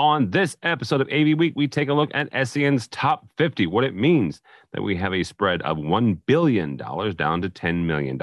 On 0.00 0.30
this 0.30 0.56
episode 0.62 1.02
of 1.02 1.08
AV 1.08 1.36
Week, 1.38 1.52
we 1.54 1.68
take 1.68 1.90
a 1.90 1.92
look 1.92 2.10
at 2.14 2.32
SCN's 2.32 2.88
top 2.88 3.26
50, 3.36 3.66
what 3.66 3.84
it 3.84 3.94
means 3.94 4.40
that 4.72 4.80
we 4.80 4.96
have 4.96 5.12
a 5.12 5.22
spread 5.22 5.60
of 5.60 5.76
$1 5.76 6.16
billion 6.24 6.74
down 6.74 7.42
to 7.42 7.50
$10 7.50 7.84
million 7.84 8.18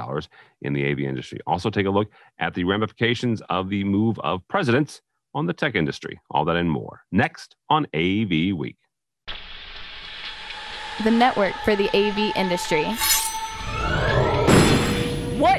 in 0.63 0.74
the 0.74 0.92
AV 0.92 1.02
industry. 1.02 1.40
Also, 1.46 1.70
take 1.70 1.86
a 1.86 1.92
look 1.92 2.10
at 2.40 2.55
the 2.55 2.63
ramifications 2.63 3.44
of 3.52 3.70
the 3.70 3.84
move 3.84 4.18
of 4.21 4.42
presidents 4.48 5.04
on 5.36 5.46
the 5.46 5.54
tech 5.54 5.76
industry. 5.76 6.20
All 6.32 6.46
that 6.46 6.55
and 6.55 6.71
more 6.71 7.04
next 7.12 7.55
on 7.69 7.85
AV 7.94 8.57
Week. 8.57 8.78
The 11.03 11.12
network 11.12 11.53
for 11.63 11.75
the 11.75 11.96
AV 11.96 12.35
industry. 12.35 12.87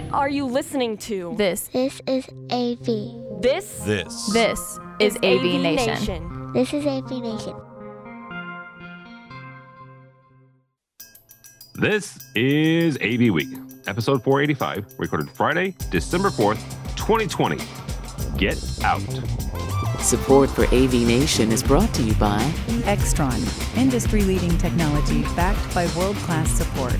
What 0.08 0.14
are 0.14 0.28
you 0.28 0.46
listening 0.46 0.96
to? 0.98 1.34
This, 1.36 1.68
This 1.68 2.00
is 2.06 2.26
AV. 2.50 3.42
This 3.42 3.80
This. 3.80 4.26
this 4.32 4.78
is 5.00 5.16
AV, 5.16 5.60
Nation. 5.60 6.52
This 6.54 6.72
is 6.72 6.86
AV 6.86 7.10
Nation. 7.20 7.54
This 11.74 12.18
is 12.34 12.96
AV 13.02 13.32
Week, 13.32 13.48
episode 13.86 14.24
485, 14.24 14.94
recorded 14.98 15.30
Friday, 15.30 15.74
December 15.90 16.30
4th, 16.30 16.58
2020. 16.96 17.58
Get 18.38 18.56
out. 18.84 19.02
Support 20.00 20.48
for 20.50 20.64
AV 20.74 20.94
Nation 20.94 21.52
is 21.52 21.62
brought 21.62 21.92
to 21.94 22.02
you 22.02 22.14
by 22.14 22.38
Extron, 22.86 23.38
industry 23.76 24.22
leading 24.22 24.56
technology 24.58 25.22
backed 25.36 25.72
by 25.74 25.86
world 25.96 26.16
class 26.16 26.50
support. 26.50 26.94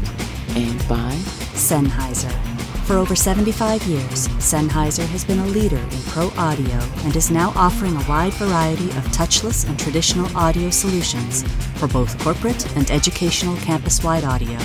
and 0.57 0.79
by 0.89 1.13
Sennheiser. 1.55 2.58
For 2.89 2.97
over 2.97 3.15
75 3.15 3.83
years, 3.83 4.29
Sennheiser 4.39 5.07
has 5.09 5.23
been 5.23 5.41
a 5.41 5.47
leader 5.49 5.77
in 5.77 6.03
pro 6.07 6.31
audio 6.39 6.73
and 7.05 7.15
is 7.15 7.31
now 7.31 7.53
offering 7.55 7.95
a 7.95 8.09
wide 8.09 8.33
variety 8.33 8.87
of 8.93 9.05
touchless 9.09 9.69
and 9.69 9.79
traditional 9.79 10.35
audio 10.35 10.71
solutions 10.71 11.43
for 11.79 11.87
both 11.87 12.19
corporate 12.21 12.65
and 12.79 12.91
educational 12.91 13.55
campus 13.59 14.03
wide 14.03 14.25
audio. 14.25 14.59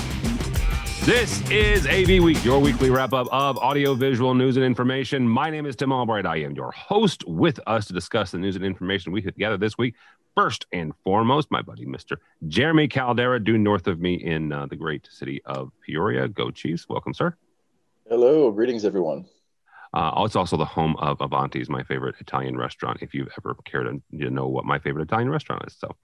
This 1.02 1.42
is 1.52 1.86
AV 1.86 2.24
Week, 2.24 2.42
your 2.46 2.62
weekly 2.62 2.90
wrap 2.90 3.12
up 3.12 3.28
of 3.30 3.58
audio, 3.58 3.94
visual 3.94 4.34
news 4.34 4.56
and 4.56 4.66
information. 4.66 5.28
My 5.28 5.50
name 5.50 5.66
is 5.66 5.76
Tim 5.76 5.92
Albright. 5.92 6.26
I 6.26 6.38
am 6.38 6.54
your 6.54 6.72
host 6.72 7.28
with 7.28 7.60
us 7.68 7.88
to 7.88 7.94
discuss 7.94 8.32
the 8.32 8.38
news 8.38 8.56
and 8.56 8.64
information 8.64 9.12
we 9.12 9.22
have 9.24 9.36
gathered 9.36 9.60
this 9.60 9.78
week. 9.78 9.96
First 10.34 10.66
and 10.72 10.94
foremost, 11.04 11.52
my 11.52 11.62
buddy, 11.62 11.86
Mr. 11.86 12.16
Jeremy 12.48 12.88
Caldera, 12.88 13.44
due 13.44 13.58
north 13.58 13.88
of 13.88 14.00
me 14.00 14.14
in 14.14 14.54
uh, 14.54 14.66
the 14.68 14.78
great 14.78 15.10
city 15.12 15.42
of 15.44 15.74
Peoria. 15.82 16.30
Go 16.30 16.52
Chiefs. 16.52 16.88
Welcome, 16.88 17.14
sir. 17.14 17.36
Hello, 18.10 18.52
greetings, 18.52 18.84
everyone. 18.86 19.26
Uh, 19.94 20.24
it's 20.26 20.36
also 20.36 20.58
the 20.58 20.66
home 20.66 20.96
of 20.98 21.20
Avanti's, 21.20 21.70
my 21.70 21.84
favorite 21.84 22.16
Italian 22.20 22.58
restaurant. 22.58 22.98
If 23.02 23.14
you've 23.14 23.30
ever 23.38 23.56
cared 23.64 23.86
to 23.86 24.02
you 24.10 24.30
know 24.30 24.48
what 24.48 24.66
my 24.66 24.80
favorite 24.80 25.04
Italian 25.04 25.30
restaurant 25.30 25.64
is, 25.68 25.76
so 25.78 25.96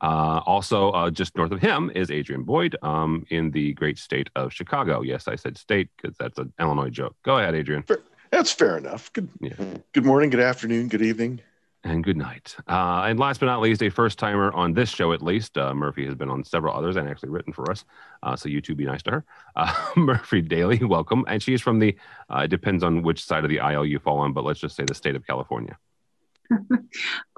uh, 0.00 0.40
also 0.46 0.90
uh, 0.90 1.10
just 1.10 1.36
north 1.36 1.52
of 1.52 1.60
him 1.60 1.92
is 1.94 2.10
Adrian 2.10 2.42
Boyd, 2.42 2.76
um, 2.82 3.24
in 3.30 3.50
the 3.50 3.74
great 3.74 3.98
state 3.98 4.30
of 4.34 4.52
Chicago. 4.52 5.02
Yes, 5.02 5.28
I 5.28 5.36
said 5.36 5.58
state 5.58 5.90
because 5.96 6.16
that's 6.18 6.38
an 6.38 6.52
Illinois 6.58 6.88
joke. 6.88 7.16
Go 7.22 7.38
ahead, 7.38 7.54
Adrian, 7.54 7.84
That's 8.30 8.50
fair 8.50 8.78
enough. 8.78 9.12
Good, 9.12 9.28
Yeah. 9.40 9.52
good 9.92 10.04
morning, 10.04 10.30
good 10.30 10.40
afternoon, 10.40 10.88
good 10.88 11.02
evening. 11.02 11.40
And 11.84 12.02
good 12.02 12.16
night. 12.16 12.56
Uh, 12.66 13.04
and 13.06 13.20
last 13.20 13.40
but 13.40 13.46
not 13.46 13.60
least, 13.60 13.82
a 13.82 13.90
first 13.90 14.18
timer 14.18 14.50
on 14.52 14.72
this 14.72 14.88
show 14.88 15.12
at 15.12 15.22
least. 15.22 15.56
Uh, 15.56 15.74
Murphy 15.74 16.04
has 16.06 16.14
been 16.14 16.30
on 16.30 16.42
several 16.42 16.74
others 16.74 16.96
and 16.96 17.08
actually 17.08 17.28
written 17.28 17.52
for 17.52 17.70
us. 17.70 17.84
Uh, 18.22 18.34
so 18.34 18.48
you 18.48 18.60
two 18.60 18.74
be 18.74 18.86
nice 18.86 19.02
to 19.02 19.10
her. 19.10 19.24
Uh, 19.54 19.72
Murphy 19.96 20.40
Daly, 20.40 20.82
welcome. 20.82 21.24
And 21.28 21.42
she 21.42 21.54
is 21.54 21.60
from 21.60 21.78
the. 21.78 21.96
Uh, 22.28 22.40
it 22.44 22.48
depends 22.48 22.82
on 22.82 23.02
which 23.02 23.24
side 23.24 23.44
of 23.44 23.50
the 23.50 23.60
aisle 23.60 23.84
you 23.84 23.98
fall 23.98 24.18
on, 24.18 24.32
but 24.32 24.44
let's 24.44 24.60
just 24.60 24.76
say 24.76 24.84
the 24.84 24.94
state 24.94 25.14
of 25.14 25.26
California. 25.26 25.78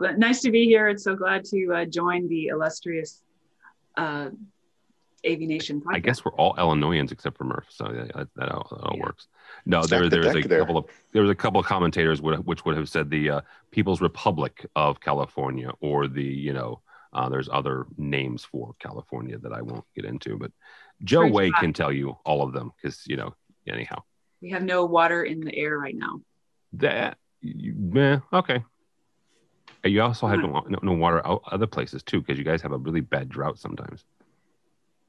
Nice 0.00 0.42
to 0.42 0.50
be 0.50 0.64
here. 0.66 0.88
It's 0.88 1.04
so 1.04 1.14
glad 1.14 1.44
to 1.46 1.72
uh, 1.72 1.84
join 1.86 2.28
the 2.28 2.48
illustrious 2.48 3.22
AV 5.26 5.40
Nation 5.40 5.80
podcast. 5.80 5.94
I 5.94 5.98
guess 5.98 6.24
we're 6.24 6.32
all 6.34 6.54
Illinoisans 6.58 7.12
except 7.12 7.36
for 7.38 7.44
Murph, 7.44 7.66
so 7.68 7.90
yeah, 7.92 8.04
that, 8.14 8.28
that 8.36 8.48
all, 8.50 8.66
that 8.70 8.82
all 8.84 8.96
Yeah. 8.96 9.02
works. 9.04 9.28
No, 9.64 9.82
Stack 9.82 9.90
there 9.90 10.08
the 10.08 10.16
there's 10.30 10.44
a 10.44 10.48
there. 10.48 10.58
couple 10.60 10.78
of 10.78 10.86
there 11.12 11.22
was 11.22 11.30
a 11.30 11.34
couple 11.34 11.60
of 11.60 11.66
commentators 11.66 12.20
would, 12.22 12.46
which 12.46 12.64
would 12.64 12.76
have 12.76 12.88
said 12.88 13.10
the 13.10 13.30
uh, 13.30 13.40
People's 13.70 14.00
Republic 14.00 14.66
of 14.76 15.00
California 15.00 15.70
or 15.80 16.06
the 16.08 16.22
you 16.22 16.52
know 16.52 16.80
uh, 17.12 17.28
there's 17.28 17.48
other 17.50 17.86
names 17.96 18.44
for 18.44 18.74
California 18.78 19.38
that 19.38 19.52
I 19.52 19.62
won't 19.62 19.84
get 19.94 20.04
into, 20.04 20.36
but 20.38 20.52
Joe 21.02 21.20
French 21.22 21.34
Way 21.34 21.50
fry. 21.50 21.60
can 21.60 21.72
tell 21.72 21.92
you 21.92 22.16
all 22.24 22.42
of 22.42 22.52
them 22.52 22.72
because 22.76 23.02
you 23.06 23.16
know 23.16 23.34
anyhow 23.66 24.02
we 24.42 24.50
have 24.50 24.62
no 24.62 24.84
water 24.84 25.24
in 25.24 25.40
the 25.40 25.54
air 25.56 25.78
right 25.78 25.96
now. 25.96 26.20
that 26.74 27.18
you, 27.40 27.74
meh, 27.76 28.18
okay. 28.32 28.62
You 29.84 30.02
also 30.02 30.26
have 30.26 30.40
no, 30.40 30.64
no, 30.68 30.78
no 30.82 30.92
water 30.92 31.24
out 31.26 31.42
other 31.46 31.66
places 31.68 32.02
too 32.02 32.20
because 32.20 32.38
you 32.38 32.44
guys 32.44 32.60
have 32.62 32.72
a 32.72 32.76
really 32.78 33.00
bad 33.00 33.28
drought 33.28 33.58
sometimes. 33.58 34.04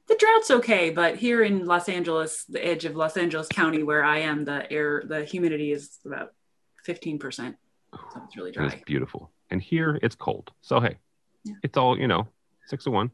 The 0.08 0.16
drought's 0.18 0.50
okay, 0.50 0.90
but 0.90 1.16
here 1.16 1.42
in 1.42 1.66
Los 1.66 1.88
Angeles, 1.88 2.44
the 2.48 2.64
edge 2.64 2.84
of 2.86 2.96
Los 2.96 3.16
Angeles 3.16 3.46
County, 3.48 3.82
where 3.82 4.02
I 4.02 4.20
am, 4.20 4.44
the 4.44 4.70
air, 4.72 5.02
the 5.06 5.24
humidity 5.24 5.70
is 5.72 5.98
about 6.04 6.32
15%. 6.86 7.20
So 7.92 8.22
it's 8.24 8.36
really 8.36 8.52
and 8.56 8.72
it's 8.72 8.82
beautiful. 8.84 9.30
And 9.50 9.60
here 9.62 9.98
it's 10.02 10.14
cold. 10.14 10.50
So 10.62 10.80
hey, 10.80 10.96
Yeah. 11.44 11.54
it's 11.62 11.76
all 11.76 11.98
you 11.98 12.06
know, 12.06 12.26
six 12.66 12.84
to 12.84 12.90
one. 12.90 13.10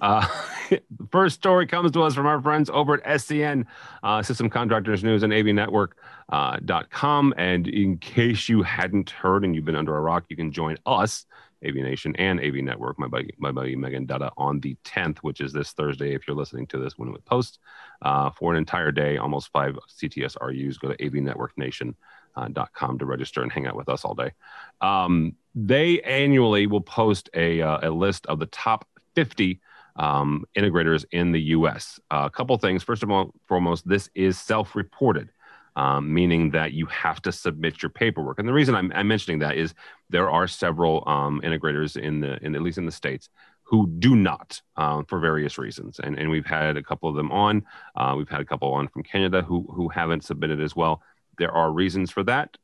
Uh, 0.00 0.26
the 0.70 1.06
first 1.12 1.36
story 1.36 1.66
comes 1.66 1.92
to 1.92 2.02
us 2.02 2.14
from 2.14 2.26
our 2.26 2.40
friends 2.42 2.68
over 2.68 2.94
at 2.94 3.04
SCN, 3.20 3.64
uh, 4.02 4.22
System 4.22 4.50
Contractors 4.50 5.04
News 5.04 5.22
and 5.22 5.32
AV 5.32 5.46
Network 5.46 5.96
uh, 6.30 6.58
dot 6.64 6.90
com. 6.90 7.32
And 7.36 7.68
in 7.68 7.98
case 7.98 8.48
you 8.48 8.62
hadn't 8.62 9.10
heard 9.10 9.44
and 9.44 9.54
you've 9.54 9.64
been 9.64 9.76
under 9.76 9.96
a 9.96 10.00
rock, 10.00 10.24
you 10.28 10.36
can 10.36 10.50
join 10.50 10.76
us, 10.84 11.26
AV 11.66 11.74
Nation 11.74 12.14
and 12.16 12.40
AV 12.40 12.56
Network, 12.56 12.98
my 12.98 13.06
buddy, 13.06 13.34
my 13.38 13.52
buddy 13.52 13.76
Megan 13.76 14.06
Dutta, 14.06 14.30
on 14.36 14.60
the 14.60 14.76
10th, 14.84 15.18
which 15.18 15.40
is 15.40 15.52
this 15.52 15.72
Thursday. 15.72 16.14
If 16.14 16.26
you're 16.26 16.36
listening 16.36 16.66
to 16.68 16.78
this 16.78 16.98
when 16.98 17.08
it 17.14 17.24
post 17.24 17.58
uh, 18.02 18.30
for 18.30 18.52
an 18.52 18.58
entire 18.58 18.92
day, 18.92 19.16
almost 19.16 19.50
five 19.52 19.78
CTS 19.88 20.36
RUs. 20.40 20.78
Go 20.78 20.88
to 20.88 20.96
avnetworknation.com 20.96 21.94
uh, 22.36 22.98
to 22.98 23.06
register 23.06 23.42
and 23.42 23.52
hang 23.52 23.66
out 23.66 23.76
with 23.76 23.88
us 23.88 24.04
all 24.04 24.14
day. 24.14 24.32
Um, 24.80 25.34
they 25.54 26.00
annually 26.02 26.66
will 26.66 26.80
post 26.80 27.30
a, 27.34 27.62
uh, 27.62 27.88
a 27.88 27.90
list 27.90 28.26
of 28.26 28.38
the 28.38 28.46
top 28.46 28.86
50 29.14 29.60
um, 29.96 30.44
integrators 30.56 31.04
in 31.12 31.32
the 31.32 31.40
US. 31.40 32.00
a 32.10 32.28
couple 32.30 32.56
things. 32.58 32.82
First 32.82 33.02
of 33.02 33.10
all, 33.10 33.32
foremost, 33.46 33.88
this 33.88 34.10
is 34.14 34.40
self 34.40 34.74
reported. 34.74 35.30
Um, 35.76 36.14
meaning 36.14 36.52
that 36.52 36.72
you 36.72 36.86
have 36.86 37.20
to 37.22 37.32
submit 37.32 37.82
your 37.82 37.90
paperwork, 37.90 38.38
and 38.38 38.48
the 38.48 38.52
reason 38.52 38.76
I'm, 38.76 38.92
I'm 38.94 39.08
mentioning 39.08 39.40
that 39.40 39.56
is 39.56 39.74
there 40.08 40.30
are 40.30 40.46
several 40.46 41.02
um, 41.08 41.40
integrators 41.42 41.96
in 41.96 42.20
the, 42.20 42.38
in 42.44 42.54
at 42.54 42.62
least 42.62 42.78
in 42.78 42.86
the 42.86 42.92
states, 42.92 43.28
who 43.64 43.88
do 43.98 44.14
not 44.14 44.62
um, 44.76 45.04
for 45.06 45.18
various 45.18 45.58
reasons, 45.58 45.98
and 45.98 46.16
and 46.16 46.30
we've 46.30 46.46
had 46.46 46.76
a 46.76 46.82
couple 46.82 47.08
of 47.08 47.16
them 47.16 47.32
on. 47.32 47.64
Uh, 47.96 48.14
we've 48.16 48.28
had 48.28 48.40
a 48.40 48.44
couple 48.44 48.72
on 48.72 48.86
from 48.86 49.02
Canada 49.02 49.42
who 49.42 49.66
who 49.72 49.88
haven't 49.88 50.22
submitted 50.22 50.60
as 50.60 50.76
well. 50.76 51.02
There 51.38 51.50
are 51.50 51.72
reasons 51.72 52.10
for 52.10 52.22
that. 52.24 52.56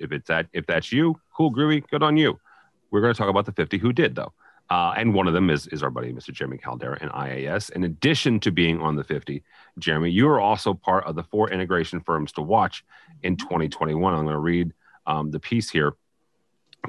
If 0.00 0.10
it's 0.10 0.26
that 0.26 0.46
if 0.52 0.66
that's 0.66 0.90
you, 0.90 1.20
cool, 1.32 1.52
groovy, 1.52 1.86
good 1.88 2.02
on 2.02 2.16
you. 2.16 2.40
We're 2.90 3.02
going 3.02 3.12
to 3.12 3.18
talk 3.18 3.28
about 3.28 3.46
the 3.46 3.52
50 3.52 3.78
who 3.78 3.92
did 3.92 4.14
though. 4.14 4.32
Uh, 4.70 4.92
and 4.96 5.14
one 5.14 5.26
of 5.26 5.34
them 5.34 5.48
is, 5.48 5.66
is 5.68 5.82
our 5.82 5.90
buddy, 5.90 6.12
Mr. 6.12 6.30
Jeremy 6.30 6.58
Caldera 6.58 6.98
and 7.00 7.10
IAS. 7.10 7.70
In 7.70 7.84
addition 7.84 8.38
to 8.40 8.50
being 8.50 8.80
on 8.80 8.96
the 8.96 9.04
50, 9.04 9.42
Jeremy, 9.78 10.10
you 10.10 10.28
are 10.28 10.40
also 10.40 10.74
part 10.74 11.04
of 11.04 11.14
the 11.14 11.22
four 11.22 11.50
integration 11.50 12.00
firms 12.00 12.32
to 12.32 12.42
watch 12.42 12.84
in 13.22 13.36
2021. 13.36 14.12
I'm 14.12 14.24
going 14.24 14.32
to 14.32 14.38
read 14.38 14.72
um, 15.06 15.30
the 15.30 15.40
piece 15.40 15.70
here 15.70 15.94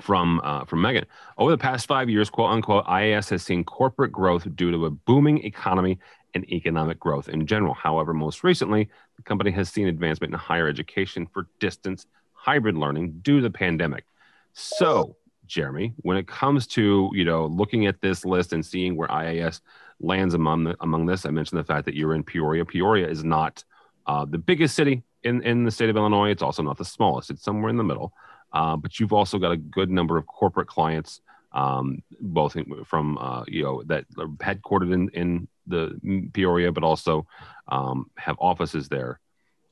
from 0.02 0.40
uh, 0.44 0.66
from 0.66 0.82
Megan. 0.82 1.06
Over 1.38 1.52
the 1.52 1.58
past 1.58 1.88
five 1.88 2.10
years, 2.10 2.30
quote 2.30 2.52
unquote, 2.52 2.86
IAS 2.86 3.30
has 3.30 3.44
seen 3.44 3.64
corporate 3.64 4.12
growth 4.12 4.48
due 4.56 4.72
to 4.72 4.86
a 4.86 4.92
booming 4.92 5.44
economy 5.44 6.00
and 6.36 6.48
economic 6.52 7.00
growth 7.00 7.30
in 7.30 7.48
general. 7.48 7.74
However, 7.74 8.14
most 8.14 8.44
recently, 8.44 8.90
the 9.16 9.24
company 9.24 9.52
has 9.52 9.70
seen 9.70 9.88
advancement 9.88 10.34
in 10.34 10.40
higher 10.40 10.68
education 10.68 11.28
for 11.34 11.48
distance 11.60 12.06
hybrid 12.34 12.78
learning 12.78 13.20
due 13.22 13.38
to 13.38 13.42
the 13.42 13.50
pandemic. 13.50 14.06
So, 14.54 15.16
Jeremy, 15.50 15.94
when 15.98 16.16
it 16.16 16.28
comes 16.28 16.68
to 16.68 17.10
you 17.14 17.26
know 17.26 17.48
looking 17.48 17.88
at 17.88 18.00
this 18.00 18.24
list 18.24 18.54
and 18.54 18.66
seeing 18.66 18.96
where 18.96 19.10
IAS 19.10 19.62
lands 20.00 20.34
among 20.34 20.64
the, 20.64 20.76
among 20.80 21.06
this, 21.06 21.26
I 21.26 21.32
mentioned 21.32 21.60
the 21.60 21.66
fact 21.66 21.86
that 21.86 21.96
you're 21.96 22.16
in 22.16 22.24
Peoria. 22.24 22.64
Peoria 22.64 23.08
is 23.08 23.24
not 23.24 23.64
uh, 24.08 24.26
the 24.26 24.38
biggest 24.38 24.76
city 24.76 25.04
in 25.24 25.42
in 25.44 25.66
the 25.66 25.72
state 25.72 25.90
of 25.90 25.98
Illinois. 25.98 26.30
It's 26.30 26.44
also 26.44 26.64
not 26.64 26.78
the 26.78 26.86
smallest. 26.86 27.30
It's 27.30 27.44
somewhere 27.44 27.70
in 27.70 27.78
the 27.78 27.84
middle. 27.84 28.14
Uh, 28.52 28.76
but 28.76 29.00
you've 29.00 29.14
also 29.14 29.38
got 29.38 29.52
a 29.52 29.58
good 29.58 29.92
number 29.92 30.18
of 30.18 30.26
corporate 30.26 30.68
clients, 30.68 31.22
um, 31.52 32.02
both 32.20 32.56
in, 32.56 32.84
from 32.86 33.18
uh, 33.18 33.44
you 33.48 33.64
know 33.64 33.84
that 33.84 34.06
are 34.18 34.28
headquartered 34.28 34.94
in 34.94 35.10
in 35.10 35.48
the 35.68 36.30
Peoria, 36.34 36.72
but 36.72 36.84
also 36.84 37.28
um, 37.68 38.10
have 38.18 38.38
offices 38.40 38.88
there. 38.88 39.20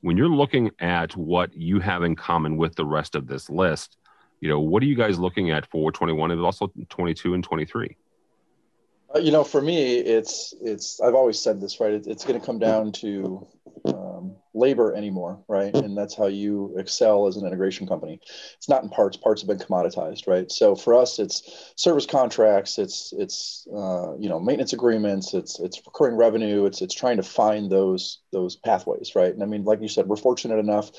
When 0.00 0.16
you're 0.16 0.28
looking 0.28 0.70
at 0.78 1.16
what 1.16 1.54
you 1.54 1.80
have 1.80 2.04
in 2.04 2.14
common 2.14 2.56
with 2.56 2.76
the 2.76 2.84
rest 2.84 3.16
of 3.16 3.26
this 3.26 3.50
list, 3.50 3.96
you 4.40 4.48
know 4.48 4.60
what 4.60 4.82
are 4.82 4.86
you 4.86 4.94
guys 4.94 5.18
looking 5.18 5.50
at 5.50 5.66
for 5.70 5.92
21 5.92 6.30
and 6.30 6.40
also 6.40 6.72
22 6.88 7.34
and 7.34 7.44
23? 7.44 7.96
Uh, 9.14 9.18
you 9.18 9.32
know, 9.32 9.42
for 9.42 9.62
me, 9.62 9.96
it's 9.96 10.54
it's. 10.60 11.00
I've 11.00 11.14
always 11.14 11.40
said 11.40 11.60
this, 11.60 11.80
right? 11.80 11.92
It, 11.92 12.06
it's 12.06 12.24
going 12.24 12.38
to 12.38 12.44
come 12.44 12.58
down 12.58 12.92
to 12.92 13.46
um, 13.86 14.36
labor 14.52 14.94
anymore, 14.94 15.42
right? 15.48 15.74
And 15.74 15.96
that's 15.96 16.14
how 16.14 16.26
you 16.26 16.74
excel 16.76 17.26
as 17.26 17.36
an 17.36 17.46
integration 17.46 17.86
company. 17.86 18.20
It's 18.56 18.68
not 18.68 18.82
in 18.82 18.90
parts. 18.90 19.16
Parts 19.16 19.40
have 19.40 19.48
been 19.48 19.58
commoditized, 19.58 20.26
right? 20.26 20.50
So 20.52 20.74
for 20.74 20.94
us, 20.94 21.18
it's 21.18 21.72
service 21.76 22.04
contracts, 22.04 22.78
it's 22.78 23.14
it's 23.16 23.66
uh, 23.74 24.14
you 24.18 24.28
know 24.28 24.38
maintenance 24.38 24.74
agreements, 24.74 25.32
it's 25.32 25.58
it's 25.58 25.80
recurring 25.86 26.16
revenue, 26.16 26.66
it's 26.66 26.82
it's 26.82 26.94
trying 26.94 27.16
to 27.16 27.22
find 27.22 27.70
those 27.70 28.20
those 28.30 28.56
pathways, 28.56 29.12
right? 29.14 29.32
And 29.32 29.42
I 29.42 29.46
mean, 29.46 29.64
like 29.64 29.80
you 29.80 29.88
said, 29.88 30.06
we're 30.06 30.16
fortunate 30.16 30.58
enough, 30.58 30.90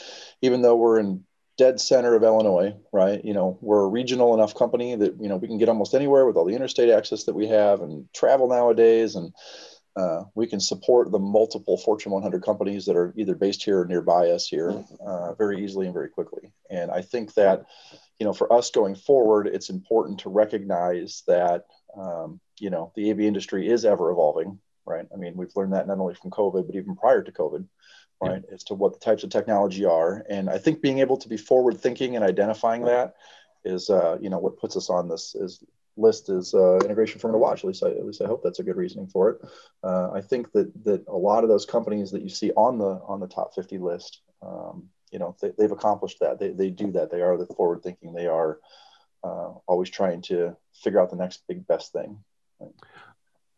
even 0.41 0.63
though 0.63 0.75
we're 0.75 0.99
in 0.99 1.23
dead 1.59 1.79
center 1.79 2.15
of 2.15 2.23
Illinois, 2.23 2.73
right? 2.93 3.23
You 3.23 3.33
know, 3.33 3.57
we're 3.59 3.83
a 3.83 3.87
regional 3.87 4.33
enough 4.33 4.55
company 4.55 4.95
that 4.95 5.21
you 5.21 5.27
know 5.27 5.35
we 5.35 5.47
can 5.47 5.57
get 5.57 5.69
almost 5.69 5.93
anywhere 5.93 6.25
with 6.25 6.37
all 6.37 6.45
the 6.45 6.55
interstate 6.55 6.89
access 6.89 7.25
that 7.25 7.35
we 7.35 7.47
have 7.47 7.81
and 7.81 8.07
travel 8.13 8.47
nowadays 8.47 9.15
and 9.15 9.33
uh, 9.95 10.23
we 10.33 10.47
can 10.47 10.61
support 10.61 11.11
the 11.11 11.19
multiple 11.19 11.77
Fortune 11.77 12.13
100 12.13 12.41
companies 12.41 12.85
that 12.85 12.95
are 12.95 13.13
either 13.17 13.35
based 13.35 13.61
here 13.61 13.81
or 13.81 13.85
nearby 13.85 14.29
us 14.29 14.47
here 14.47 14.85
uh, 15.05 15.33
very 15.33 15.61
easily 15.61 15.87
and 15.87 15.93
very 15.93 16.07
quickly. 16.07 16.53
And 16.69 16.89
I 16.89 17.01
think 17.01 17.33
that, 17.33 17.65
you 18.17 18.25
know, 18.25 18.31
for 18.31 18.51
us 18.53 18.71
going 18.71 18.95
forward, 18.95 19.47
it's 19.47 19.69
important 19.69 20.19
to 20.21 20.29
recognize 20.29 21.23
that, 21.27 21.65
um, 21.97 22.39
you 22.59 22.69
know, 22.69 22.93
the 22.95 23.11
AV 23.11 23.19
industry 23.21 23.67
is 23.67 23.83
ever 23.83 24.09
evolving, 24.11 24.59
right? 24.85 25.05
I 25.13 25.17
mean, 25.17 25.35
we've 25.35 25.55
learned 25.55 25.73
that 25.73 25.87
not 25.87 25.99
only 25.99 26.13
from 26.13 26.31
COVID, 26.31 26.67
but 26.67 26.75
even 26.75 26.95
prior 26.95 27.23
to 27.23 27.31
COVID, 27.31 27.67
right, 28.21 28.43
yeah. 28.47 28.53
as 28.53 28.63
to 28.65 28.73
what 28.73 28.93
the 28.93 28.99
types 28.99 29.23
of 29.23 29.29
technology 29.29 29.85
are. 29.85 30.25
And 30.29 30.49
I 30.49 30.57
think 30.57 30.81
being 30.81 30.99
able 30.99 31.17
to 31.17 31.29
be 31.29 31.37
forward 31.37 31.79
thinking 31.79 32.15
and 32.15 32.25
identifying 32.25 32.83
that 32.85 33.15
is, 33.63 33.89
uh, 33.89 34.17
you 34.21 34.29
know, 34.29 34.39
what 34.39 34.57
puts 34.57 34.77
us 34.77 34.89
on 34.89 35.07
this 35.07 35.35
is 35.35 35.63
list 35.97 36.29
is 36.29 36.53
uh, 36.53 36.77
integration 36.77 37.19
firm 37.19 37.33
to 37.33 37.37
watch. 37.37 37.59
At 37.59 37.65
least, 37.65 37.83
I, 37.83 37.89
at 37.89 38.05
least 38.05 38.21
I 38.21 38.27
hope 38.27 38.41
that's 38.43 38.59
a 38.59 38.63
good 38.63 38.77
reasoning 38.77 39.07
for 39.07 39.29
it. 39.29 39.41
Uh, 39.83 40.11
I 40.11 40.21
think 40.21 40.51
that 40.53 40.71
that 40.85 41.05
a 41.07 41.15
lot 41.15 41.43
of 41.43 41.49
those 41.49 41.65
companies 41.65 42.11
that 42.11 42.21
you 42.21 42.29
see 42.29 42.51
on 42.51 42.77
the 42.77 43.01
on 43.05 43.19
the 43.19 43.27
top 43.27 43.53
50 43.53 43.77
list, 43.77 44.21
um, 44.41 44.89
you 45.11 45.19
know, 45.19 45.35
they, 45.41 45.51
have 45.59 45.71
accomplished 45.71 46.19
that. 46.21 46.39
They, 46.39 46.49
they 46.49 46.69
do 46.69 46.91
that. 46.93 47.11
They 47.11 47.21
are 47.21 47.37
the 47.37 47.45
forward 47.47 47.83
thinking. 47.83 48.13
They 48.13 48.27
are 48.27 48.59
uh, 49.23 49.53
always 49.67 49.89
trying 49.89 50.21
to 50.23 50.55
figure 50.73 50.99
out 50.99 51.09
the 51.09 51.17
next 51.17 51.43
big 51.47 51.67
best 51.67 51.91
thing. 51.91 52.19
Right? 52.59 52.71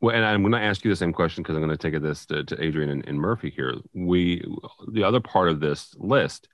Well, 0.01 0.15
and 0.15 0.25
I'm 0.25 0.42
going 0.42 0.53
to 0.53 0.59
ask 0.59 0.83
you 0.83 0.92
the 0.92 0.95
same 0.95 1.13
question 1.13 1.44
because 1.44 1.56
I'm 1.56 1.63
going 1.63 1.77
to 1.77 1.92
take 1.92 2.01
this 2.01 2.25
to, 2.27 2.44
to 2.44 2.63
Adrian 2.63 2.89
and, 2.89 3.07
and 3.07 3.19
Murphy 3.19 3.51
here. 3.51 3.75
We 3.94 4.44
the 4.88 5.03
other 5.03 5.19
part 5.19 5.48
of 5.48 5.59
this 5.59 5.95
list 5.98 6.50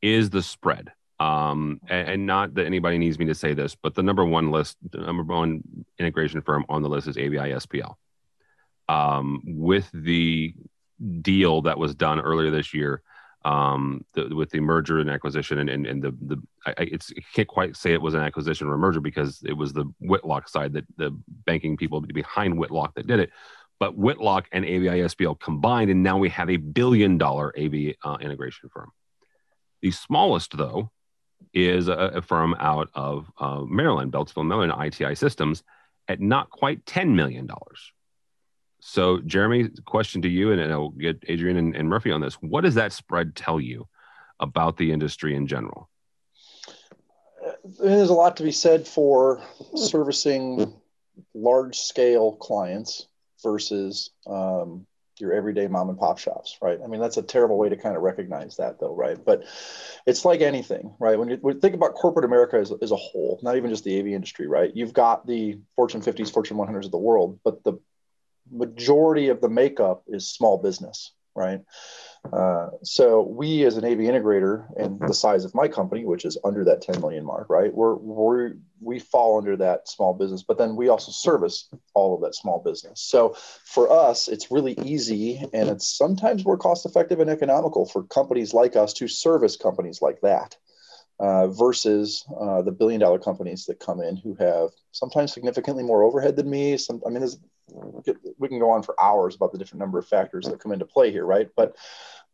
is 0.00 0.30
the 0.30 0.42
spread 0.42 0.90
um, 1.20 1.82
and, 1.86 2.08
and, 2.08 2.26
not 2.26 2.54
that 2.54 2.64
anybody 2.64 2.96
needs 2.96 3.18
me 3.18 3.26
to 3.26 3.34
say 3.34 3.52
this, 3.52 3.74
but 3.74 3.94
the 3.94 4.02
number 4.02 4.24
one 4.24 4.50
list, 4.50 4.78
the 4.90 5.00
number 5.00 5.22
one 5.22 5.62
integration 5.98 6.40
firm 6.40 6.64
on 6.70 6.80
the 6.80 6.88
list 6.88 7.08
is 7.08 7.18
AVI 7.18 7.36
SPL. 7.36 7.96
Um, 8.88 9.42
with 9.44 9.88
the 9.92 10.54
deal 11.20 11.60
that 11.62 11.78
was 11.78 11.94
done 11.94 12.20
earlier 12.20 12.50
this 12.50 12.72
year, 12.72 13.02
um, 13.44 14.04
the, 14.12 14.34
with 14.34 14.50
the 14.50 14.60
merger 14.60 14.98
and 14.98 15.08
acquisition, 15.08 15.58
and, 15.58 15.70
and, 15.70 15.86
and 15.86 16.02
the 16.02 16.10
the 16.20 16.42
I, 16.66 16.74
it's 16.78 17.12
I 17.16 17.22
can't 17.34 17.48
quite 17.48 17.76
say 17.76 17.92
it 17.92 18.02
was 18.02 18.14
an 18.14 18.20
acquisition 18.20 18.68
or 18.68 18.74
a 18.74 18.78
merger 18.78 19.00
because 19.00 19.42
it 19.44 19.54
was 19.54 19.72
the 19.72 19.90
Whitlock 20.00 20.48
side 20.48 20.74
that 20.74 20.84
the 20.96 21.16
banking 21.46 21.76
people 21.76 22.00
behind 22.00 22.58
Whitlock 22.58 22.94
that 22.94 23.06
did 23.06 23.20
it. 23.20 23.30
But 23.78 23.96
Whitlock 23.96 24.46
and 24.52 24.64
AVI 24.64 25.00
SPL 25.08 25.40
combined, 25.40 25.90
and 25.90 26.02
now 26.02 26.18
we 26.18 26.28
have 26.28 26.50
a 26.50 26.58
billion 26.58 27.16
dollar 27.16 27.52
AV 27.58 27.94
uh, 28.04 28.18
integration 28.20 28.68
firm. 28.68 28.92
The 29.80 29.90
smallest, 29.90 30.56
though, 30.56 30.90
is 31.54 31.88
a, 31.88 31.92
a 31.92 32.22
firm 32.22 32.54
out 32.58 32.90
of 32.94 33.30
uh, 33.38 33.62
Maryland, 33.62 34.12
Beltsville, 34.12 34.46
Maryland, 34.46 34.74
ITI 34.78 35.14
Systems, 35.14 35.62
at 36.08 36.20
not 36.20 36.50
quite 36.50 36.84
$10 36.84 37.14
million. 37.14 37.48
So, 38.80 39.20
Jeremy, 39.20 39.68
question 39.84 40.22
to 40.22 40.28
you, 40.28 40.52
and 40.52 40.72
I'll 40.72 40.90
get 40.90 41.22
Adrian 41.28 41.56
and, 41.58 41.76
and 41.76 41.88
Murphy 41.88 42.10
on 42.10 42.20
this. 42.20 42.34
What 42.34 42.62
does 42.62 42.74
that 42.76 42.92
spread 42.92 43.36
tell 43.36 43.60
you 43.60 43.86
about 44.40 44.78
the 44.78 44.90
industry 44.90 45.34
in 45.34 45.46
general? 45.46 45.88
There's 47.78 48.10
a 48.10 48.14
lot 48.14 48.38
to 48.38 48.42
be 48.42 48.52
said 48.52 48.86
for 48.86 49.42
servicing 49.76 50.74
large 51.34 51.78
scale 51.78 52.32
clients 52.32 53.06
versus 53.42 54.10
um, 54.26 54.86
your 55.20 55.32
everyday 55.32 55.66
mom 55.66 55.90
and 55.90 55.98
pop 55.98 56.18
shops, 56.18 56.56
right? 56.62 56.78
I 56.82 56.86
mean, 56.86 57.00
that's 57.00 57.18
a 57.18 57.22
terrible 57.22 57.58
way 57.58 57.68
to 57.68 57.76
kind 57.76 57.96
of 57.96 58.02
recognize 58.02 58.56
that, 58.56 58.80
though, 58.80 58.94
right? 58.94 59.22
But 59.22 59.44
it's 60.06 60.24
like 60.24 60.40
anything, 60.40 60.94
right? 60.98 61.18
When 61.18 61.28
you, 61.28 61.38
when 61.40 61.56
you 61.56 61.60
think 61.60 61.74
about 61.74 61.94
corporate 61.94 62.24
America 62.24 62.56
as, 62.56 62.72
as 62.80 62.92
a 62.92 62.96
whole, 62.96 63.38
not 63.42 63.56
even 63.56 63.70
just 63.70 63.84
the 63.84 63.98
AV 64.00 64.08
industry, 64.08 64.46
right? 64.46 64.74
You've 64.74 64.94
got 64.94 65.26
the 65.26 65.58
Fortune 65.76 66.00
50s, 66.00 66.32
Fortune 66.32 66.56
100s 66.56 66.86
of 66.86 66.90
the 66.90 66.98
world, 66.98 67.38
but 67.44 67.62
the 67.64 67.78
majority 68.50 69.28
of 69.28 69.40
the 69.40 69.48
makeup 69.48 70.02
is 70.06 70.28
small 70.28 70.58
business, 70.58 71.12
right? 71.34 71.60
Uh, 72.32 72.68
so 72.82 73.22
we, 73.22 73.64
as 73.64 73.76
an 73.76 73.84
AV 73.84 73.98
integrator, 73.98 74.66
and 74.76 75.00
the 75.00 75.14
size 75.14 75.44
of 75.44 75.54
my 75.54 75.66
company, 75.66 76.04
which 76.04 76.24
is 76.24 76.36
under 76.44 76.64
that 76.64 76.82
10 76.82 77.00
million 77.00 77.24
mark, 77.24 77.48
right? 77.48 77.72
We're, 77.74 77.94
we're 77.94 78.52
we 78.80 78.98
fall 78.98 79.38
under 79.38 79.56
that 79.56 79.88
small 79.88 80.14
business, 80.14 80.42
but 80.42 80.58
then 80.58 80.76
we 80.76 80.88
also 80.88 81.12
service 81.12 81.68
all 81.94 82.14
of 82.14 82.20
that 82.22 82.34
small 82.34 82.62
business. 82.62 83.00
So 83.00 83.34
for 83.64 83.90
us, 83.90 84.28
it's 84.28 84.50
really 84.50 84.74
easy, 84.84 85.42
and 85.52 85.68
it's 85.68 85.86
sometimes 85.96 86.44
more 86.44 86.58
cost 86.58 86.84
effective 86.86 87.20
and 87.20 87.30
economical 87.30 87.86
for 87.86 88.02
companies 88.04 88.52
like 88.52 88.76
us 88.76 88.92
to 88.94 89.08
service 89.08 89.56
companies 89.56 90.02
like 90.02 90.20
that. 90.22 90.56
Uh, 91.18 91.48
versus 91.48 92.24
uh, 92.40 92.62
the 92.62 92.72
billion 92.72 92.98
dollar 92.98 93.18
companies 93.18 93.66
that 93.66 93.78
come 93.78 94.00
in 94.00 94.16
who 94.16 94.34
have 94.36 94.70
sometimes 94.92 95.34
significantly 95.34 95.82
more 95.82 96.02
overhead 96.02 96.34
than 96.34 96.48
me. 96.48 96.78
Some, 96.78 97.02
I 97.06 97.10
mean, 97.10 97.28
we 98.38 98.48
can 98.48 98.58
go 98.58 98.70
on 98.70 98.82
for 98.82 99.00
hours 99.00 99.34
about 99.34 99.52
the 99.52 99.58
different 99.58 99.80
number 99.80 99.98
of 99.98 100.06
factors 100.06 100.46
that 100.46 100.60
come 100.60 100.72
into 100.72 100.84
play 100.84 101.10
here, 101.10 101.24
right? 101.24 101.48
But 101.56 101.76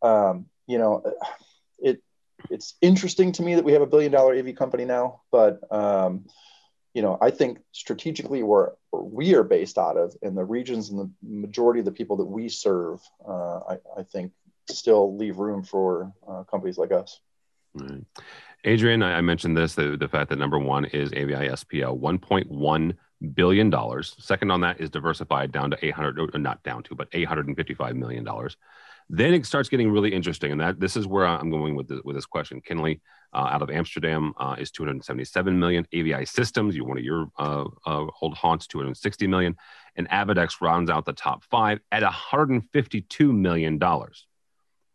um, 0.02 0.46
you 0.66 0.78
know, 0.78 1.02
it 1.78 2.02
it's 2.50 2.74
interesting 2.80 3.32
to 3.32 3.42
me 3.42 3.54
that 3.54 3.64
we 3.64 3.72
have 3.72 3.82
a 3.82 3.86
billion 3.86 4.12
dollar 4.12 4.34
AV 4.34 4.54
company 4.54 4.84
now, 4.84 5.22
but 5.30 5.60
um, 5.72 6.26
you 6.94 7.02
know, 7.02 7.18
I 7.20 7.30
think 7.30 7.58
strategically 7.72 8.42
where, 8.42 8.72
we 8.92 9.34
are 9.34 9.42
based 9.42 9.76
out 9.76 9.98
of 9.98 10.16
in 10.22 10.34
the 10.34 10.44
regions 10.44 10.88
and 10.88 10.98
the 10.98 11.10
majority 11.22 11.80
of 11.80 11.84
the 11.84 11.92
people 11.92 12.16
that 12.16 12.24
we 12.24 12.48
serve, 12.48 13.02
uh, 13.28 13.58
I, 13.58 13.78
I, 13.98 14.02
think 14.02 14.32
still 14.70 15.14
leave 15.14 15.38
room 15.38 15.62
for 15.62 16.14
uh, 16.26 16.44
companies 16.44 16.78
like 16.78 16.92
us. 16.92 17.20
Right. 17.74 18.02
Adrian, 18.64 19.02
I, 19.02 19.20
mentioned 19.20 19.54
this 19.54 19.74
the, 19.74 19.98
the 19.98 20.08
fact 20.08 20.30
that 20.30 20.38
number 20.38 20.58
one 20.58 20.86
is 20.86 21.12
AVI 21.12 21.48
SPL, 21.50 22.00
1.1 22.00 22.96
billion 23.34 23.70
dollars. 23.70 24.14
Second 24.18 24.50
on 24.50 24.60
that 24.60 24.80
is 24.80 24.90
diversified 24.90 25.52
down 25.52 25.70
to 25.70 25.84
800, 25.84 26.38
not 26.38 26.62
down 26.62 26.82
to, 26.84 26.94
but 26.94 27.08
855 27.12 27.96
million 27.96 28.24
dollars. 28.24 28.56
Then 29.08 29.34
it 29.34 29.46
starts 29.46 29.68
getting 29.68 29.90
really 29.90 30.12
interesting, 30.12 30.50
and 30.50 30.60
that 30.60 30.80
this 30.80 30.96
is 30.96 31.06
where 31.06 31.26
I'm 31.26 31.50
going 31.50 31.76
with 31.76 31.86
this, 31.86 32.00
with 32.04 32.16
this 32.16 32.26
question. 32.26 32.60
Kinly 32.60 33.00
uh, 33.32 33.48
out 33.50 33.62
of 33.62 33.70
Amsterdam 33.70 34.34
uh, 34.36 34.56
is 34.58 34.72
277 34.72 35.58
million. 35.58 35.86
AVI 35.92 36.24
Systems, 36.26 36.74
you 36.74 36.84
one 36.84 36.98
of 36.98 37.04
your 37.04 37.28
uh, 37.38 37.66
uh 37.86 38.06
old 38.20 38.34
haunts, 38.34 38.66
260 38.66 39.28
million, 39.28 39.56
and 39.94 40.08
Avidex 40.08 40.60
rounds 40.60 40.90
out 40.90 41.04
the 41.04 41.12
top 41.12 41.44
five 41.44 41.78
at 41.92 42.02
152 42.02 43.32
million 43.32 43.78
dollars. 43.78 44.26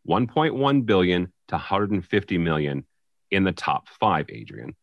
1.1 0.08 0.86
billion 0.86 1.32
to 1.48 1.56
150 1.56 2.38
million 2.38 2.86
in 3.30 3.44
the 3.44 3.51
top 3.51 3.88
five, 3.88 4.25
Adrian. 4.30 4.75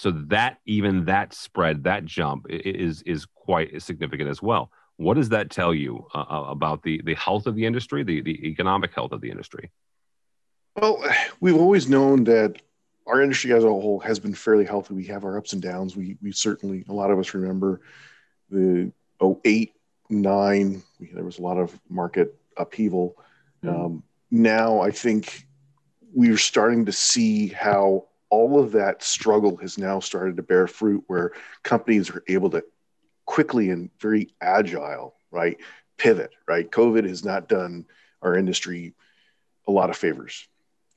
So 0.00 0.12
that 0.28 0.60
even 0.64 1.04
that 1.04 1.34
spread, 1.34 1.84
that 1.84 2.06
jump 2.06 2.46
is 2.48 3.02
is 3.02 3.26
quite 3.26 3.82
significant 3.82 4.30
as 4.30 4.40
well. 4.40 4.70
What 4.96 5.18
does 5.18 5.28
that 5.28 5.50
tell 5.50 5.74
you 5.74 6.06
uh, 6.14 6.20
uh, 6.20 6.44
about 6.48 6.82
the 6.82 7.02
the 7.04 7.12
health 7.12 7.46
of 7.46 7.54
the 7.54 7.66
industry, 7.66 8.02
the 8.02 8.22
the 8.22 8.48
economic 8.48 8.94
health 8.94 9.12
of 9.12 9.20
the 9.20 9.30
industry? 9.30 9.70
Well, 10.74 11.04
we've 11.40 11.54
always 11.54 11.86
known 11.86 12.24
that 12.24 12.62
our 13.06 13.20
industry 13.20 13.52
as 13.52 13.62
a 13.62 13.66
whole 13.66 14.00
has 14.00 14.18
been 14.18 14.32
fairly 14.32 14.64
healthy. 14.64 14.94
We 14.94 15.04
have 15.04 15.22
our 15.22 15.36
ups 15.36 15.52
and 15.52 15.60
downs. 15.60 15.94
We 15.96 16.16
we 16.22 16.32
certainly 16.32 16.82
a 16.88 16.94
lot 16.94 17.10
of 17.10 17.18
us 17.18 17.34
remember 17.34 17.82
the 18.48 18.90
08, 19.22 19.74
9, 20.08 20.82
there 21.12 21.24
was 21.24 21.38
a 21.38 21.42
lot 21.42 21.58
of 21.58 21.78
market 21.90 22.34
upheaval. 22.56 23.18
Mm-hmm. 23.62 23.84
Um, 23.84 24.02
now 24.30 24.80
I 24.80 24.92
think 24.92 25.46
we're 26.14 26.38
starting 26.38 26.86
to 26.86 26.92
see 26.92 27.48
how 27.48 28.06
all 28.30 28.60
of 28.60 28.72
that 28.72 29.02
struggle 29.02 29.56
has 29.56 29.76
now 29.76 30.00
started 30.00 30.36
to 30.36 30.42
bear 30.42 30.66
fruit 30.66 31.04
where 31.08 31.32
companies 31.62 32.10
are 32.10 32.22
able 32.28 32.50
to 32.50 32.64
quickly 33.26 33.70
and 33.70 33.90
very 34.00 34.32
agile, 34.40 35.14
right? 35.30 35.58
Pivot, 35.98 36.32
right? 36.48 36.70
COVID 36.70 37.06
has 37.08 37.24
not 37.24 37.48
done 37.48 37.84
our 38.22 38.36
industry 38.36 38.94
a 39.68 39.72
lot 39.72 39.90
of 39.90 39.96
favors, 39.96 40.48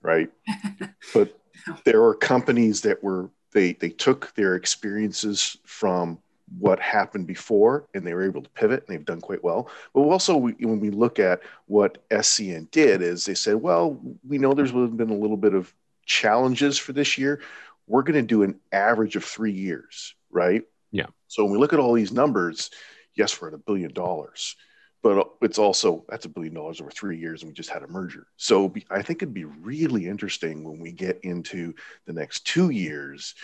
right? 0.01 0.29
but 1.13 1.37
there 1.85 2.03
are 2.03 2.15
companies 2.15 2.81
that 2.81 3.03
were 3.03 3.29
they 3.51 3.73
they 3.73 3.89
took 3.89 4.33
their 4.35 4.55
experiences 4.55 5.57
from 5.65 6.19
what 6.59 6.79
happened 6.79 7.25
before 7.25 7.87
and 7.93 8.05
they 8.05 8.13
were 8.13 8.23
able 8.23 8.41
to 8.41 8.49
pivot 8.49 8.83
and 8.85 8.95
they've 8.95 9.05
done 9.05 9.21
quite 9.21 9.43
well 9.43 9.69
but 9.93 10.01
also 10.01 10.35
we, 10.35 10.51
when 10.59 10.79
we 10.79 10.89
look 10.89 11.17
at 11.17 11.41
what 11.67 12.07
scn 12.09 12.69
did 12.69 13.01
is 13.01 13.25
they 13.25 13.33
said 13.33 13.55
well 13.55 13.99
we 14.27 14.37
know 14.37 14.53
there's 14.53 14.71
been 14.71 15.09
a 15.09 15.15
little 15.15 15.37
bit 15.37 15.53
of 15.53 15.73
challenges 16.05 16.77
for 16.77 16.93
this 16.93 17.17
year 17.17 17.41
we're 17.85 18.03
going 18.03 18.15
to 18.15 18.21
do 18.21 18.43
an 18.43 18.59
average 18.71 19.15
of 19.15 19.23
three 19.23 19.51
years 19.51 20.15
right? 20.33 20.63
Yeah. 20.91 21.07
So 21.27 21.43
when 21.43 21.53
we 21.53 21.59
look 21.59 21.73
at 21.73 21.79
all 21.79 21.93
these 21.93 22.11
numbers, 22.11 22.71
yes, 23.15 23.39
we're 23.39 23.49
at 23.49 23.53
a 23.53 23.59
billion 23.59 23.93
dollars, 23.93 24.55
but 25.01 25.29
it's 25.41 25.59
also 25.59 26.03
that's 26.09 26.25
a 26.25 26.29
billion 26.29 26.53
dollars 26.53 26.81
over 26.81 26.91
three 26.91 27.17
years 27.17 27.41
and 27.41 27.49
we 27.49 27.53
just 27.53 27.69
had 27.69 27.83
a 27.83 27.87
merger. 27.87 28.27
So 28.35 28.73
i 28.89 29.01
think 29.01 29.21
it'd 29.21 29.33
be 29.33 29.45
really 29.45 30.07
interesting 30.07 30.63
when 30.63 30.79
we 30.79 30.91
get 30.91 31.19
into 31.23 31.73
the 32.05 32.13
next 32.13 32.45
two 32.45 32.69
years 32.69 33.35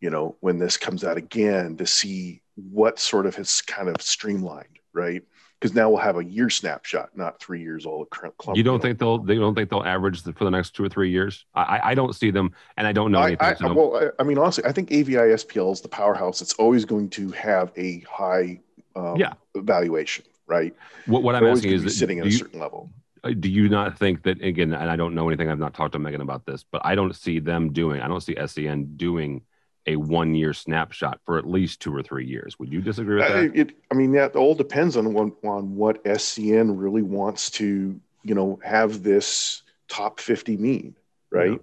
you 0.00 0.10
know 0.10 0.36
when 0.40 0.58
this 0.58 0.76
comes 0.76 1.04
out 1.04 1.16
again 1.16 1.76
to 1.76 1.86
see 1.86 2.42
what 2.54 2.98
sort 2.98 3.26
of 3.26 3.34
has 3.34 3.62
kind 3.62 3.88
of 3.88 4.00
streamlined 4.02 4.78
right 4.92 5.22
because 5.60 5.74
now 5.74 5.88
we'll 5.88 5.98
have 5.98 6.16
a 6.16 6.24
year 6.24 6.50
snapshot 6.50 7.10
not 7.16 7.40
three 7.40 7.62
years 7.62 7.86
old 7.86 8.08
you 8.54 8.62
don't 8.62 8.80
think 8.80 8.98
they'll 8.98 9.18
they 9.18 9.36
don't 9.36 9.54
think 9.54 9.70
they'll 9.70 9.82
average 9.82 10.22
for 10.22 10.44
the 10.44 10.50
next 10.50 10.70
two 10.70 10.84
or 10.84 10.88
three 10.88 11.10
years 11.10 11.44
i 11.54 11.80
i 11.82 11.94
don't 11.94 12.14
see 12.14 12.30
them 12.30 12.52
and 12.76 12.86
i 12.86 12.92
don't 12.92 13.12
know 13.12 13.22
anything 13.22 13.56
I, 13.60 13.68
I, 13.68 13.72
well 13.72 13.96
I, 13.96 14.22
I, 14.22 14.24
mean 14.24 14.38
honestly 14.38 14.64
i 14.64 14.72
think 14.72 14.90
avi 14.90 15.12
spl 15.12 15.72
is 15.72 15.80
the 15.80 15.88
powerhouse 15.88 16.40
it's 16.42 16.54
always 16.54 16.84
going 16.84 17.10
to 17.10 17.30
have 17.30 17.72
a 17.76 18.00
high 18.00 18.60
um, 18.94 19.16
yeah. 19.16 19.34
valuation 19.54 20.24
right? 20.46 20.74
What, 21.06 21.22
what 21.22 21.34
I'm 21.34 21.46
asking 21.46 21.72
is 21.72 21.98
sitting 21.98 22.20
at 22.20 22.26
a 22.26 22.30
certain 22.30 22.60
level. 22.60 22.90
Uh, 23.22 23.30
do 23.30 23.48
you 23.48 23.68
not 23.68 23.98
think 23.98 24.22
that 24.22 24.42
again? 24.42 24.72
And 24.72 24.90
I 24.90 24.96
don't 24.96 25.14
know 25.14 25.28
anything. 25.28 25.48
I've 25.50 25.58
not 25.58 25.74
talked 25.74 25.92
to 25.92 25.98
Megan 25.98 26.20
about 26.20 26.46
this, 26.46 26.64
but 26.70 26.82
I 26.84 26.94
don't 26.94 27.14
see 27.14 27.38
them 27.38 27.72
doing. 27.72 28.00
I 28.00 28.08
don't 28.08 28.20
see 28.20 28.34
SCN 28.34 28.96
doing 28.96 29.42
a 29.86 29.96
one 29.96 30.34
year 30.34 30.52
snapshot 30.52 31.20
for 31.24 31.38
at 31.38 31.46
least 31.46 31.80
two 31.80 31.94
or 31.94 32.02
three 32.02 32.26
years. 32.26 32.58
Would 32.58 32.72
you 32.72 32.80
disagree 32.80 33.16
with 33.16 33.28
that? 33.28 33.58
It, 33.58 33.76
I 33.90 33.94
mean, 33.94 34.12
that 34.12 34.36
all 34.36 34.54
depends 34.54 34.96
on 34.96 35.12
what, 35.12 35.32
on 35.44 35.76
what 35.76 36.04
SCN 36.04 36.72
really 36.74 37.02
wants 37.02 37.50
to, 37.52 37.98
you 38.22 38.34
know, 38.34 38.58
have 38.64 39.02
this 39.02 39.62
top 39.88 40.18
50 40.18 40.56
mean, 40.56 40.96
right? 41.30 41.52
Yeah. 41.52 41.58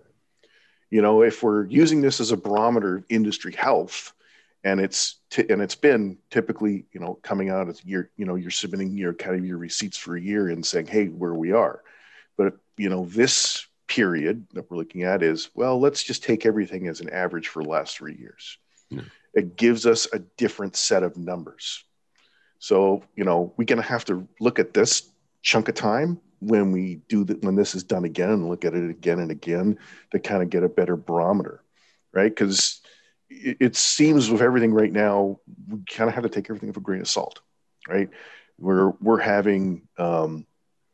You 0.90 1.02
know, 1.02 1.24
if 1.24 1.42
we're 1.42 1.66
using 1.66 2.02
this 2.02 2.20
as 2.20 2.32
a 2.32 2.38
barometer 2.38 2.98
of 2.98 3.06
industry 3.10 3.54
health, 3.54 4.14
and 4.64 4.80
it's 4.80 5.16
t- 5.30 5.46
and 5.50 5.62
it's 5.62 5.76
been 5.76 6.18
typically 6.30 6.86
you 6.94 7.00
know 7.00 7.20
coming 7.22 7.50
out 7.50 7.68
as 7.68 7.84
year 7.84 8.10
you 8.16 8.26
know 8.26 8.36
you're 8.36 8.52
submitting 8.52 8.96
your 8.96 9.14
kind 9.14 9.36
of 9.36 9.46
your 9.46 9.58
receipts 9.58 9.98
for 9.98 10.16
a 10.16 10.22
year 10.22 10.50
and 10.50 10.66
saying 10.66 10.86
hey 10.86 11.08
where 11.08 11.34
we 11.34 11.52
are 11.52 11.84
but 12.38 12.54
you 12.78 12.90
know 12.90 13.06
this 13.06 13.68
period 13.88 14.46
that 14.54 14.70
we're 14.70 14.78
looking 14.78 15.04
at 15.04 15.22
is 15.22 15.50
well 15.54 15.80
let's 15.80 16.04
just 16.04 16.24
take 16.24 16.46
everything 16.46 16.88
as 16.88 17.02
an 17.02 17.10
average 17.10 17.48
for 17.48 17.64
the 17.64 17.70
last 17.70 17.98
three 17.98 18.16
years 18.16 18.58
yeah. 18.90 19.02
it 19.34 19.56
gives 19.56 19.86
us 19.86 20.08
a 20.14 20.20
different 20.20 20.76
set 20.76 21.04
of 21.04 21.18
numbers 21.18 21.84
so 22.60 23.04
you 23.16 23.24
know 23.24 23.54
we're 23.58 23.66
going 23.66 23.82
to 23.82 23.88
have 23.88 24.06
to 24.06 24.28
look 24.40 24.60
at 24.60 24.74
this 24.74 25.10
chunk 25.42 25.68
of 25.68 25.76
time 25.76 26.20
when 26.40 26.72
we 26.72 26.96
do 27.08 27.24
that 27.24 27.44
when 27.44 27.56
this 27.56 27.76
is 27.76 27.84
done 27.84 28.06
again 28.06 28.30
and 28.30 28.50
look 28.50 28.66
at 28.66 28.74
it 28.74 28.90
again 28.90 29.20
and 29.20 29.32
again 29.32 29.78
to 30.12 30.20
kind 30.20 30.42
of 30.42 30.50
get 30.50 30.64
a 30.64 30.70
better 30.70 30.96
barometer 30.96 31.62
right 32.14 32.32
because 32.32 32.82
it 33.30 33.76
seems 33.76 34.30
with 34.30 34.42
everything 34.42 34.74
right 34.74 34.92
now, 34.92 35.40
we 35.68 35.80
kind 35.90 36.08
of 36.08 36.14
have 36.14 36.24
to 36.24 36.30
take 36.30 36.50
everything 36.50 36.68
with 36.68 36.78
a 36.78 36.82
grain 36.82 37.02
of 37.02 37.08
salt, 37.08 37.42
right? 37.88 38.10
We're 38.60 38.90
we're 39.02 39.20
having 39.20 39.88
um, 39.98 40.46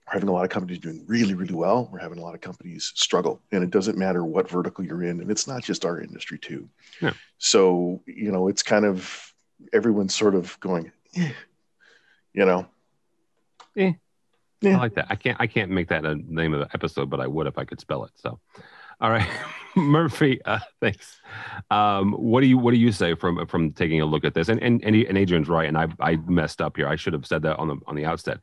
we're 0.10 0.14
having 0.14 0.30
a 0.30 0.34
lot 0.34 0.44
of 0.44 0.50
companies 0.50 0.80
doing 0.80 1.04
really 1.08 1.36
really 1.36 1.54
well. 1.54 1.88
We're 1.92 2.00
having 2.00 2.18
a 2.18 2.22
lot 2.22 2.34
of 2.34 2.42
companies 2.42 2.92
struggle, 2.96 3.42
and 3.52 3.64
it 3.64 3.70
doesn't 3.70 3.98
matter 3.98 4.26
what 4.26 4.50
vertical 4.50 4.84
you're 4.84 5.04
in, 5.04 5.22
and 5.22 5.30
it's 5.30 5.48
not 5.48 5.64
just 5.64 5.86
our 5.86 6.02
industry 6.02 6.40
too. 6.40 6.68
Yeah. 7.02 7.14
So 7.38 8.02
you 8.08 8.32
know, 8.32 8.48
it's 8.48 8.64
kind 8.64 8.86
of 8.86 9.34
everyone's 9.72 10.16
sort 10.16 10.36
of 10.36 10.60
going, 10.60 10.92
eh, 11.16 11.32
you 12.34 12.46
know, 12.46 12.68
eh. 13.78 13.94
Yeah. 14.62 14.76
I 14.76 14.80
like 14.80 14.96
that. 14.96 15.08
I 15.10 15.16
can't 15.16 15.38
I 15.40 15.48
can't 15.48 15.72
make 15.72 15.90
that 15.90 16.06
a 16.06 16.16
name 16.16 16.54
of 16.54 16.60
the 16.60 16.70
episode, 16.74 17.10
but 17.10 17.22
I 17.22 17.28
would 17.28 17.48
if 17.48 17.58
I 17.58 17.64
could 17.64 17.80
spell 17.80 18.04
it. 18.04 18.12
So 18.16 18.40
all 19.02 19.10
right, 19.10 19.28
Murphy. 19.76 20.42
Uh, 20.44 20.60
thanks. 20.82 21.22
Um, 21.72 22.14
what 22.14 22.42
do 22.42 22.48
you 22.48 22.58
What 22.58 22.72
do 22.72 22.78
you 22.78 22.92
say 22.92 23.16
from 23.16 23.46
from 23.48 23.72
taking 23.72 24.02
a 24.02 24.06
look 24.06 24.26
at 24.26 24.34
this? 24.34 24.50
And 24.50 24.62
and 24.62 24.84
and, 24.84 24.96
and 24.96 25.18
Adrian's 25.18 25.48
right, 25.48 25.68
and 25.68 25.78
I 25.78 25.88
I 26.00 26.18
messed 26.28 26.62
up 26.62 26.76
here. 26.76 26.88
I 26.88 26.98
should 26.98 27.14
have 27.14 27.26
said 27.26 27.44
that 27.44 27.58
on 27.58 27.70
the 27.70 27.78
on 27.88 27.96
the 27.96 28.06
outset. 28.06 28.40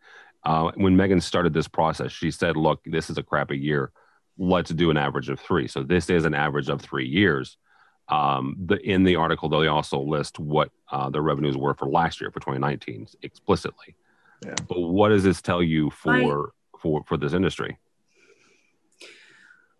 Uh, 0.46 0.70
when 0.76 0.96
Megan 0.96 1.20
started 1.20 1.52
this 1.52 1.66
process, 1.66 2.12
she 2.12 2.30
said, 2.30 2.56
"Look, 2.56 2.80
this 2.86 3.10
is 3.10 3.18
a 3.18 3.22
crappy 3.22 3.58
year. 3.58 3.90
Let's 4.38 4.70
do 4.70 4.90
an 4.90 4.96
average 4.96 5.28
of 5.28 5.40
three. 5.40 5.66
So 5.66 5.82
this 5.82 6.08
is 6.08 6.24
an 6.24 6.34
average 6.34 6.68
of 6.68 6.80
three 6.80 7.08
years. 7.08 7.56
Um, 8.08 8.54
the 8.64 8.76
in 8.76 9.02
the 9.02 9.16
article, 9.16 9.48
though, 9.48 9.60
they 9.60 9.66
also 9.66 10.00
list 10.00 10.38
what 10.38 10.70
uh, 10.92 11.10
the 11.10 11.20
revenues 11.20 11.56
were 11.56 11.74
for 11.74 11.88
last 11.88 12.20
year 12.20 12.30
for 12.30 12.38
2019 12.38 13.08
explicitly. 13.22 13.96
Yeah. 14.44 14.54
But 14.68 14.78
what 14.78 15.08
does 15.08 15.24
this 15.24 15.42
tell 15.42 15.64
you 15.64 15.90
for 15.90 16.14
I, 16.14 16.78
for 16.80 17.02
for 17.04 17.16
this 17.16 17.32
industry? 17.32 17.76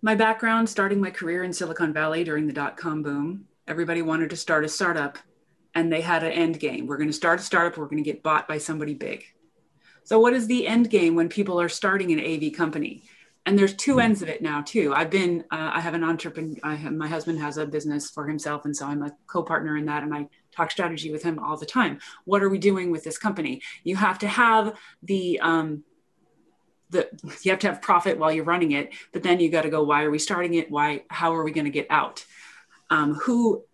My 0.03 0.17
background 0.17 0.69
starting 0.69 1.01
my 1.01 1.11
career 1.11 1.45
in 1.45 1.53
Silicon 1.53 1.93
Valley 1.93 2.25
during 2.25 2.49
the 2.49 2.53
dot 2.53 2.77
com 2.77 3.05
boom, 3.05 3.45
everybody 3.69 4.03
wanted 4.03 4.31
to 4.31 4.37
start 4.37 4.65
a 4.65 4.69
startup 4.69 5.17
and 5.77 5.93
they 5.93 6.01
had 6.01 6.25
an 6.25 6.33
end 6.33 6.59
game. 6.59 6.89
We're 6.89 6.97
going 6.97 7.09
to 7.09 7.13
start 7.13 7.39
a 7.39 7.43
startup, 7.45 7.79
we're 7.79 7.85
going 7.87 8.03
to 8.03 8.11
get 8.11 8.25
bought 8.25 8.49
by 8.49 8.59
somebody 8.59 8.95
big. 8.95 9.25
So, 10.07 10.21
what 10.21 10.35
is 10.35 10.47
the 10.47 10.69
end 10.69 10.89
game 10.89 11.17
when 11.17 11.29
people 11.29 11.61
are 11.61 11.69
starting 11.69 12.13
an 12.13 12.21
AV 12.21 12.53
company? 12.53 13.03
And 13.45 13.59
there's 13.59 13.75
two 13.75 13.99
ends 13.99 14.23
of 14.23 14.29
it 14.29 14.41
now 14.41 14.63
too. 14.63 14.95
I've 14.95 15.11
been, 15.11 15.45
uh, 15.51 15.71
I 15.75 15.81
have 15.81 15.95
an 15.95 16.05
entrepreneur. 16.05 16.57
I 16.63 16.77
have, 16.77 16.93
my 16.93 17.09
husband 17.09 17.41
has 17.41 17.59
a 17.59 17.67
business 17.67 18.09
for 18.09 18.29
himself, 18.29 18.65
and 18.65 18.77
so 18.77 18.87
I'm 18.87 19.03
a 19.03 19.11
co-partner 19.27 19.77
in 19.77 19.87
that, 19.87 20.05
and 20.05 20.15
I 20.15 20.29
talk 20.53 20.71
strategy 20.71 21.11
with 21.11 21.25
him 21.25 21.41
all 21.41 21.57
the 21.57 21.67
time. 21.67 21.99
What 22.25 22.41
are 22.41 22.49
we 22.49 22.59
doing 22.59 22.93
with 22.93 23.03
this 23.03 23.19
company? 23.19 23.63
You 23.83 23.97
have 23.97 24.21
to 24.21 24.29
have 24.29 24.79
the 25.03 25.41
um, 25.41 25.83
the 26.91 27.09
you 27.43 27.51
have 27.51 27.59
to 27.61 27.67
have 27.67 27.83
profit 27.83 28.17
while 28.17 28.31
you're 28.31 28.45
running 28.45 28.71
it 28.71 28.93
but 29.13 29.25
then 29.25 29.41
you 29.41 29.51
got 29.51 29.63
to 29.63 29.71
go 29.71 29.83
why 29.83 30.05
are 30.05 30.11
we 30.11 30.21
starting 30.21 30.55
it 30.55 30.71
why 30.71 31.03
how 31.09 31.35
are 31.35 31.43
we 31.43 31.51
going 31.51 31.65
to 31.65 31.71
get 31.71 31.89
out 31.91 32.25
um, 32.91 33.15
who 33.15 33.65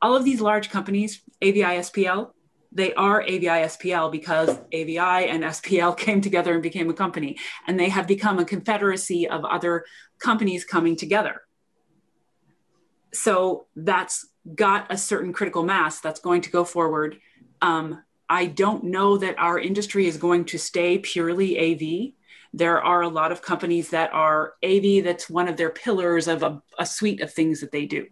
all 0.00 0.14
of 0.14 0.24
these 0.24 0.40
large 0.40 0.70
companies 0.70 1.20
avi 1.42 1.62
spl 1.62 2.30
they 2.74 2.92
are 2.94 3.22
avi 3.22 3.46
spl 3.46 4.10
because 4.10 4.50
avi 4.72 4.98
and 4.98 5.44
spl 5.44 5.96
came 6.04 6.20
together 6.20 6.52
and 6.52 6.62
became 6.62 6.90
a 6.90 6.94
company. 6.94 7.38
And 7.66 7.78
they 7.78 7.88
have 7.88 8.06
become 8.06 8.38
a 8.38 8.44
confederacy 8.44 9.28
of 9.28 9.44
other 9.44 9.84
companies 10.18 10.64
coming 10.64 10.96
together. 10.96 11.42
So 13.12 13.66
that's 13.76 14.26
got 14.54 14.92
a 14.92 14.98
certain 14.98 15.32
critical 15.32 15.62
mass 15.62 16.00
that's 16.00 16.20
going 16.20 16.42
to 16.42 16.50
go 16.50 16.64
forward. 16.64 17.18
Um, 17.62 18.02
i 18.28 18.46
don't 18.46 18.84
know 18.84 19.18
that 19.18 19.38
our 19.38 19.58
industry 19.58 20.06
is 20.06 20.16
going 20.16 20.46
to 20.46 20.58
stay 20.58 20.98
purely 20.98 21.50
av 21.60 22.14
there 22.54 22.80
are 22.80 23.02
a 23.02 23.08
lot 23.08 23.32
of 23.32 23.42
companies 23.42 23.90
that 23.90 24.12
are 24.12 24.54
AV, 24.64 25.02
that's 25.02 25.28
one 25.28 25.48
of 25.48 25.56
their 25.56 25.70
pillars 25.70 26.28
of 26.28 26.44
a, 26.44 26.62
a 26.78 26.86
suite 26.86 27.20
of 27.20 27.32
things 27.32 27.60
that 27.60 27.72
they 27.72 27.84
do. 27.84 28.06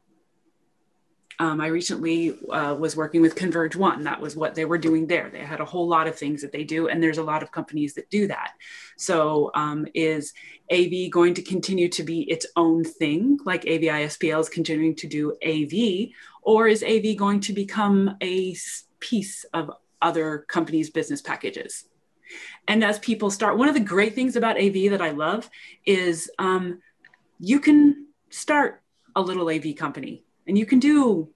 Um, 1.42 1.60
I 1.60 1.66
recently 1.66 2.38
uh, 2.50 2.76
was 2.78 2.94
working 2.94 3.20
with 3.20 3.34
Converge 3.34 3.74
One. 3.74 4.04
That 4.04 4.20
was 4.20 4.36
what 4.36 4.54
they 4.54 4.64
were 4.64 4.78
doing 4.78 5.08
there. 5.08 5.28
They 5.28 5.40
had 5.40 5.58
a 5.58 5.64
whole 5.64 5.88
lot 5.88 6.06
of 6.06 6.16
things 6.16 6.40
that 6.40 6.52
they 6.52 6.62
do, 6.62 6.86
and 6.86 7.02
there's 7.02 7.18
a 7.18 7.24
lot 7.24 7.42
of 7.42 7.50
companies 7.50 7.94
that 7.94 8.08
do 8.10 8.28
that. 8.28 8.52
So, 8.96 9.50
um, 9.56 9.88
is 9.92 10.34
AV 10.70 11.10
going 11.10 11.34
to 11.34 11.42
continue 11.42 11.88
to 11.88 12.04
be 12.04 12.30
its 12.30 12.46
own 12.54 12.84
thing, 12.84 13.40
like 13.44 13.64
AVISPL 13.64 14.40
is 14.40 14.48
continuing 14.48 14.94
to 14.94 15.08
do 15.08 15.36
AV, 15.44 16.10
or 16.42 16.68
is 16.68 16.84
AV 16.84 17.16
going 17.16 17.40
to 17.40 17.52
become 17.52 18.16
a 18.22 18.54
piece 19.00 19.42
of 19.52 19.72
other 20.00 20.44
companies' 20.46 20.90
business 20.90 21.20
packages? 21.20 21.86
And 22.68 22.84
as 22.84 23.00
people 23.00 23.32
start, 23.32 23.58
one 23.58 23.68
of 23.68 23.74
the 23.74 23.80
great 23.80 24.14
things 24.14 24.36
about 24.36 24.62
AV 24.62 24.92
that 24.92 25.02
I 25.02 25.10
love 25.10 25.50
is 25.84 26.30
um, 26.38 26.80
you 27.40 27.58
can 27.58 28.06
start 28.30 28.80
a 29.16 29.20
little 29.20 29.50
AV 29.50 29.74
company 29.74 30.22
and 30.46 30.58
you 30.58 30.66
can 30.66 30.78
do 30.78 31.28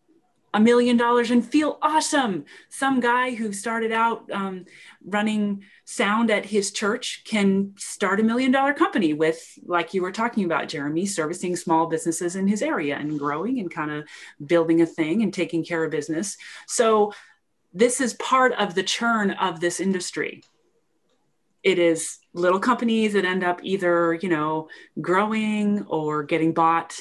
a 0.55 0.61
million 0.61 0.97
dollars 0.97 1.31
and 1.31 1.45
feel 1.45 1.79
awesome. 1.83 2.47
Some 2.71 2.99
guy 2.99 3.35
who 3.35 3.53
started 3.53 3.93
out 3.93 4.31
um, 4.33 4.65
running 5.05 5.65
sound 5.85 6.31
at 6.31 6.47
his 6.47 6.71
church 6.71 7.25
can 7.27 7.75
start 7.77 8.21
a 8.21 8.23
million 8.23 8.53
dollar 8.53 8.73
company 8.73 9.13
with, 9.13 9.39
like 9.67 9.93
you 9.93 10.01
were 10.01 10.13
talking 10.13 10.47
about, 10.47 10.69
Jeremy, 10.69 11.05
servicing 11.05 11.57
small 11.57 11.89
businesses 11.89 12.37
in 12.37 12.49
his 12.49 12.63
area 12.63 12.97
and 12.97 13.19
growing 13.19 13.61
and 13.61 13.71
kind 13.71 13.91
of 13.91 14.05
building 14.47 14.81
a 14.81 14.87
thing 14.87 15.23
and 15.23 15.33
taking 15.33 15.63
care 15.63 15.85
of 15.85 15.91
business. 15.91 16.39
So, 16.67 17.13
this 17.75 18.01
is 18.01 18.15
part 18.15 18.53
of 18.55 18.75
the 18.75 18.83
churn 18.83 19.33
of 19.33 19.61
this 19.61 19.81
industry 19.81 20.43
it 21.63 21.81
is 21.81 22.19
little 22.33 22.61
companies 22.61 23.13
that 23.15 23.25
end 23.25 23.43
up 23.43 23.59
either 23.65 24.15
you 24.15 24.29
know 24.29 24.69
growing 25.01 25.85
or 25.89 26.23
getting 26.23 26.55
bought 26.55 26.97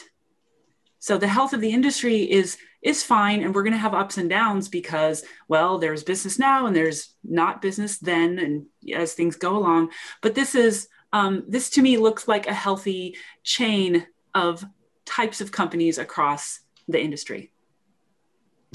so 1.06 1.20
the 1.20 1.28
health 1.28 1.54
of 1.54 1.62
the 1.62 1.70
industry 1.70 2.24
is 2.24 2.58
is 2.82 3.04
fine 3.04 3.44
and 3.44 3.54
we're 3.54 3.62
going 3.62 3.74
to 3.74 3.78
have 3.78 3.94
ups 3.94 4.18
and 4.18 4.28
downs 4.28 4.68
because 4.68 5.24
well 5.48 5.78
there's 5.78 6.04
business 6.04 6.40
now 6.40 6.66
and 6.66 6.76
there's 6.76 7.14
not 7.24 7.62
business 7.62 8.00
then 8.00 8.40
and 8.40 8.66
as 8.92 9.14
things 9.14 9.36
go 9.36 9.56
along 9.56 9.92
but 10.24 10.34
this 10.34 10.56
is 10.56 10.88
um, 11.14 11.44
this 11.48 11.70
to 11.70 11.84
me 11.84 11.98
looks 11.98 12.28
like 12.28 12.48
a 12.48 12.54
healthy 12.54 13.16
chain 13.44 14.08
of 14.34 14.66
types 15.06 15.42
of 15.42 15.52
companies 15.52 16.00
across 16.00 16.62
the 16.88 17.00
industry 17.00 17.52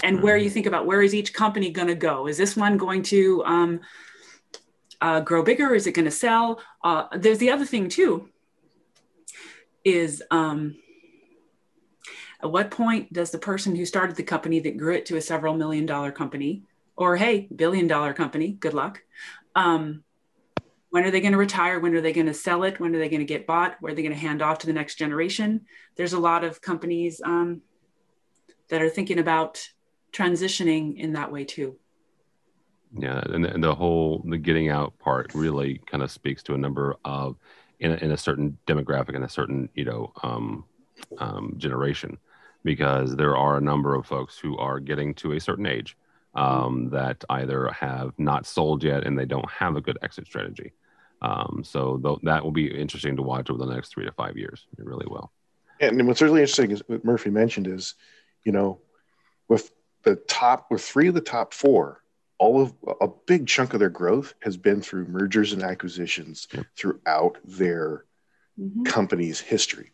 and 0.04 0.22
where 0.22 0.36
you 0.36 0.50
think 0.50 0.66
about 0.66 0.86
where 0.86 1.02
is 1.02 1.16
each 1.16 1.34
company 1.34 1.68
going 1.70 1.88
to 1.88 1.96
go 1.96 2.28
is 2.28 2.38
this 2.38 2.56
one 2.56 2.76
going 2.76 3.02
to 3.02 3.44
um, 3.44 3.80
uh, 5.00 5.18
grow 5.18 5.42
bigger? 5.42 5.74
Is 5.74 5.86
it 5.86 5.92
going 5.92 6.04
to 6.04 6.10
sell? 6.10 6.60
Uh, 6.84 7.06
there's 7.16 7.38
the 7.38 7.48
other 7.48 7.64
thing 7.64 7.88
too. 7.88 8.28
Is 9.82 10.22
um, 10.30 10.76
at 12.42 12.50
what 12.50 12.70
point 12.70 13.12
does 13.12 13.30
the 13.30 13.38
person 13.38 13.76
who 13.76 13.84
started 13.84 14.16
the 14.16 14.22
company 14.22 14.60
that 14.60 14.76
grew 14.78 14.94
it 14.94 15.06
to 15.06 15.16
a 15.16 15.20
several 15.20 15.54
million 15.54 15.86
dollar 15.86 16.12
company, 16.12 16.62
or 16.96 17.16
hey, 17.16 17.48
billion 17.54 17.86
dollar 17.86 18.12
company, 18.12 18.52
good 18.52 18.74
luck, 18.74 19.02
um, 19.54 20.02
When 20.90 21.04
are 21.04 21.10
they 21.10 21.20
going 21.20 21.32
to 21.32 21.38
retire? 21.38 21.78
When 21.78 21.94
are 21.94 22.00
they 22.00 22.12
going 22.12 22.26
to 22.26 22.34
sell 22.34 22.64
it? 22.64 22.80
When 22.80 22.94
are 22.94 22.98
they 22.98 23.08
going 23.08 23.20
to 23.20 23.24
get 23.24 23.46
bought? 23.46 23.76
Where 23.80 23.92
are 23.92 23.94
they 23.94 24.02
going 24.02 24.14
to 24.14 24.18
hand 24.18 24.42
off 24.42 24.58
to 24.58 24.66
the 24.66 24.72
next 24.72 24.96
generation? 24.96 25.62
There's 25.96 26.14
a 26.14 26.18
lot 26.18 26.42
of 26.44 26.60
companies 26.60 27.20
um, 27.24 27.62
that 28.68 28.82
are 28.82 28.90
thinking 28.90 29.18
about 29.18 29.68
transitioning 30.12 30.96
in 30.96 31.12
that 31.12 31.30
way 31.30 31.44
too. 31.44 31.76
Yeah, 32.98 33.20
and, 33.20 33.46
and 33.46 33.62
the 33.62 33.74
whole 33.74 34.24
the 34.28 34.36
getting 34.36 34.68
out 34.68 34.98
part 34.98 35.32
really 35.32 35.80
kind 35.86 36.02
of 36.02 36.10
speaks 36.10 36.42
to 36.44 36.54
a 36.54 36.58
number 36.58 36.96
of 37.04 37.36
in 37.78 37.92
a, 37.92 37.94
in 37.96 38.10
a 38.10 38.16
certain 38.16 38.58
demographic 38.66 39.14
and 39.14 39.24
a 39.24 39.28
certain 39.28 39.68
you 39.74 39.84
know 39.84 40.12
um, 40.24 40.64
um, 41.18 41.54
generation, 41.56 42.18
because 42.64 43.16
there 43.16 43.36
are 43.36 43.56
a 43.56 43.60
number 43.60 43.94
of 43.94 44.06
folks 44.06 44.38
who 44.38 44.56
are 44.58 44.80
getting 44.80 45.14
to 45.14 45.32
a 45.32 45.40
certain 45.40 45.66
age 45.66 45.96
um, 46.34 46.90
that 46.90 47.24
either 47.30 47.68
have 47.68 48.12
not 48.18 48.46
sold 48.46 48.84
yet 48.84 49.04
and 49.04 49.18
they 49.18 49.24
don't 49.24 49.50
have 49.50 49.76
a 49.76 49.80
good 49.80 49.98
exit 50.02 50.26
strategy. 50.26 50.72
Um, 51.22 51.62
so 51.64 51.98
th- 51.98 52.18
that 52.22 52.44
will 52.44 52.52
be 52.52 52.66
interesting 52.66 53.16
to 53.16 53.22
watch 53.22 53.50
over 53.50 53.64
the 53.64 53.72
next 53.72 53.88
three 53.88 54.04
to 54.04 54.12
five 54.12 54.36
years. 54.36 54.66
It 54.78 54.84
really 54.84 55.06
will. 55.08 55.32
And 55.80 56.06
what's 56.06 56.22
really 56.22 56.40
interesting 56.40 56.70
is 56.70 56.82
what 56.86 57.04
Murphy 57.04 57.30
mentioned 57.30 57.66
is, 57.66 57.94
you 58.44 58.52
know, 58.52 58.80
with 59.48 59.70
the 60.02 60.16
top, 60.16 60.70
with 60.70 60.82
three 60.82 61.08
of 61.08 61.14
the 61.14 61.20
top 61.20 61.52
four, 61.52 62.02
all 62.38 62.62
of 62.62 62.74
a 63.00 63.08
big 63.26 63.46
chunk 63.46 63.74
of 63.74 63.80
their 63.80 63.90
growth 63.90 64.34
has 64.40 64.56
been 64.56 64.80
through 64.80 65.06
mergers 65.06 65.52
and 65.52 65.62
acquisitions 65.62 66.48
yep. 66.54 66.64
throughout 66.74 67.36
their 67.44 68.04
mm-hmm. 68.58 68.84
company's 68.84 69.40
history. 69.40 69.92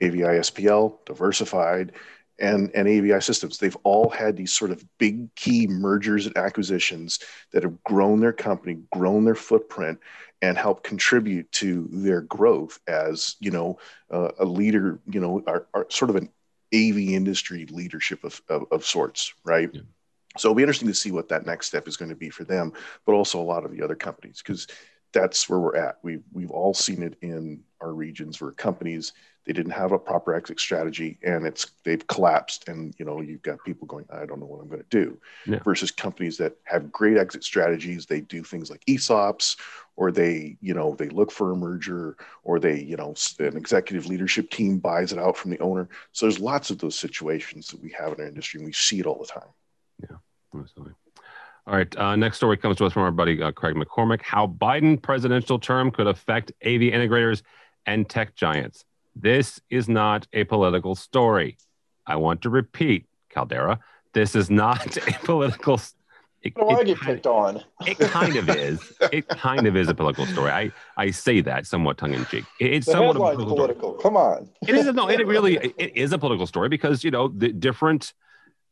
AVI 0.00 0.40
SPL, 0.40 1.04
diversified, 1.06 1.92
and, 2.38 2.70
and 2.74 2.86
AVI 2.86 3.20
systems. 3.20 3.58
They've 3.58 3.76
all 3.82 4.10
had 4.10 4.36
these 4.36 4.52
sort 4.52 4.70
of 4.70 4.84
big 4.98 5.34
key 5.34 5.66
mergers 5.66 6.26
and 6.26 6.36
acquisitions 6.36 7.18
that 7.52 7.62
have 7.62 7.82
grown 7.82 8.20
their 8.20 8.32
company, 8.32 8.78
grown 8.92 9.24
their 9.24 9.34
footprint, 9.34 9.98
and 10.42 10.58
help 10.58 10.82
contribute 10.82 11.50
to 11.50 11.88
their 11.90 12.20
growth 12.20 12.78
as 12.86 13.36
you 13.40 13.50
know 13.50 13.78
uh, 14.10 14.28
a 14.38 14.44
leader. 14.44 15.00
You 15.10 15.20
know, 15.20 15.42
are, 15.46 15.66
are, 15.72 15.86
sort 15.88 16.10
of 16.10 16.16
an 16.16 16.28
AV 16.74 16.98
industry 16.98 17.66
leadership 17.70 18.22
of, 18.22 18.42
of, 18.48 18.64
of 18.70 18.84
sorts, 18.84 19.32
right? 19.44 19.70
Yeah. 19.72 19.82
So 20.36 20.48
it'll 20.48 20.56
be 20.56 20.62
interesting 20.62 20.88
to 20.88 20.94
see 20.94 21.12
what 21.12 21.28
that 21.30 21.46
next 21.46 21.68
step 21.68 21.88
is 21.88 21.96
going 21.96 22.10
to 22.10 22.14
be 22.14 22.28
for 22.28 22.44
them, 22.44 22.72
but 23.06 23.14
also 23.14 23.40
a 23.40 23.42
lot 23.42 23.64
of 23.64 23.70
the 23.70 23.82
other 23.82 23.94
companies 23.94 24.42
because 24.44 24.66
that's 25.12 25.48
where 25.48 25.58
we're 25.58 25.76
at. 25.76 25.98
We've 26.02 26.24
we've 26.32 26.50
all 26.50 26.74
seen 26.74 27.02
it 27.02 27.16
in 27.22 27.62
our 27.80 27.94
regions 27.94 28.40
where 28.40 28.52
companies 28.52 29.14
they 29.46 29.52
didn't 29.52 29.72
have 29.72 29.92
a 29.92 29.98
proper 29.98 30.34
exit 30.34 30.58
strategy 30.58 31.18
and 31.22 31.46
it's 31.46 31.70
they've 31.84 32.06
collapsed 32.06 32.68
and 32.68 32.94
you 32.98 33.04
know 33.04 33.20
you've 33.20 33.42
got 33.42 33.62
people 33.64 33.86
going 33.86 34.04
i 34.12 34.26
don't 34.26 34.40
know 34.40 34.46
what 34.46 34.60
i'm 34.60 34.68
going 34.68 34.82
to 34.82 34.86
do 34.90 35.18
yeah. 35.46 35.58
versus 35.64 35.90
companies 35.90 36.36
that 36.36 36.56
have 36.64 36.92
great 36.92 37.16
exit 37.16 37.42
strategies 37.42 38.06
they 38.06 38.20
do 38.20 38.42
things 38.42 38.70
like 38.70 38.84
esops 38.86 39.56
or 39.94 40.10
they 40.10 40.56
you 40.60 40.74
know 40.74 40.94
they 40.96 41.08
look 41.08 41.30
for 41.30 41.52
a 41.52 41.56
merger 41.56 42.16
or 42.42 42.58
they 42.58 42.80
you 42.80 42.96
know 42.96 43.14
an 43.38 43.56
executive 43.56 44.06
leadership 44.06 44.50
team 44.50 44.78
buys 44.78 45.12
it 45.12 45.18
out 45.18 45.36
from 45.36 45.50
the 45.50 45.58
owner 45.60 45.88
so 46.12 46.26
there's 46.26 46.40
lots 46.40 46.70
of 46.70 46.78
those 46.78 46.98
situations 46.98 47.68
that 47.68 47.80
we 47.80 47.90
have 47.90 48.12
in 48.12 48.20
our 48.20 48.26
industry 48.26 48.58
and 48.58 48.66
we 48.66 48.72
see 48.72 48.98
it 48.98 49.06
all 49.06 49.18
the 49.18 49.26
time 49.26 49.48
yeah 50.02 50.16
absolutely 50.60 50.94
all 51.68 51.74
right. 51.74 51.96
Uh, 51.96 52.14
next 52.14 52.36
story 52.36 52.56
comes 52.56 52.76
to 52.76 52.86
us 52.86 52.92
from 52.92 53.02
our 53.02 53.10
buddy 53.10 53.42
uh, 53.42 53.50
Craig 53.50 53.74
McCormick. 53.74 54.22
How 54.22 54.46
Biden 54.46 55.02
presidential 55.02 55.58
term 55.58 55.90
could 55.90 56.06
affect 56.06 56.52
AV 56.64 56.80
integrators 56.80 57.42
and 57.86 58.08
tech 58.08 58.36
giants. 58.36 58.84
This 59.18 59.60
is 59.70 59.88
not 59.88 60.28
a 60.32 60.44
political 60.44 60.94
story. 60.94 61.56
I 62.06 62.16
want 62.16 62.42
to 62.42 62.50
repeat, 62.50 63.06
Caldera, 63.30 63.80
this 64.12 64.36
is 64.36 64.50
not 64.50 64.96
a 65.08 65.12
political 65.24 65.80
it, 66.42 66.54
do 66.54 66.68
I 66.68 66.84
get 66.84 67.00
picked 67.00 67.26
on? 67.26 67.64
It 67.86 67.98
kind 67.98 68.36
of 68.36 68.48
is. 68.50 68.92
It 69.10 69.26
kind 69.28 69.66
of 69.66 69.76
is 69.76 69.88
a 69.88 69.94
political 69.94 70.26
story. 70.26 70.50
I, 70.50 70.70
I 70.96 71.10
say 71.10 71.40
that 71.40 71.66
somewhat 71.66 71.98
tongue 71.98 72.14
in 72.14 72.24
cheek. 72.26 72.44
it's 72.60 72.86
the 72.86 72.92
somewhat 72.92 73.16
political. 73.16 73.46
political. 73.46 73.92
Come 73.94 74.16
on. 74.16 74.48
it 74.66 74.74
is 74.74 74.86
no. 74.94 75.08
It 75.08 75.26
really 75.26 75.56
it 75.78 75.96
is 75.96 76.12
a 76.12 76.18
political 76.18 76.46
story 76.46 76.68
because 76.68 77.02
you 77.02 77.10
know 77.10 77.28
the 77.28 77.48
different 77.48 78.12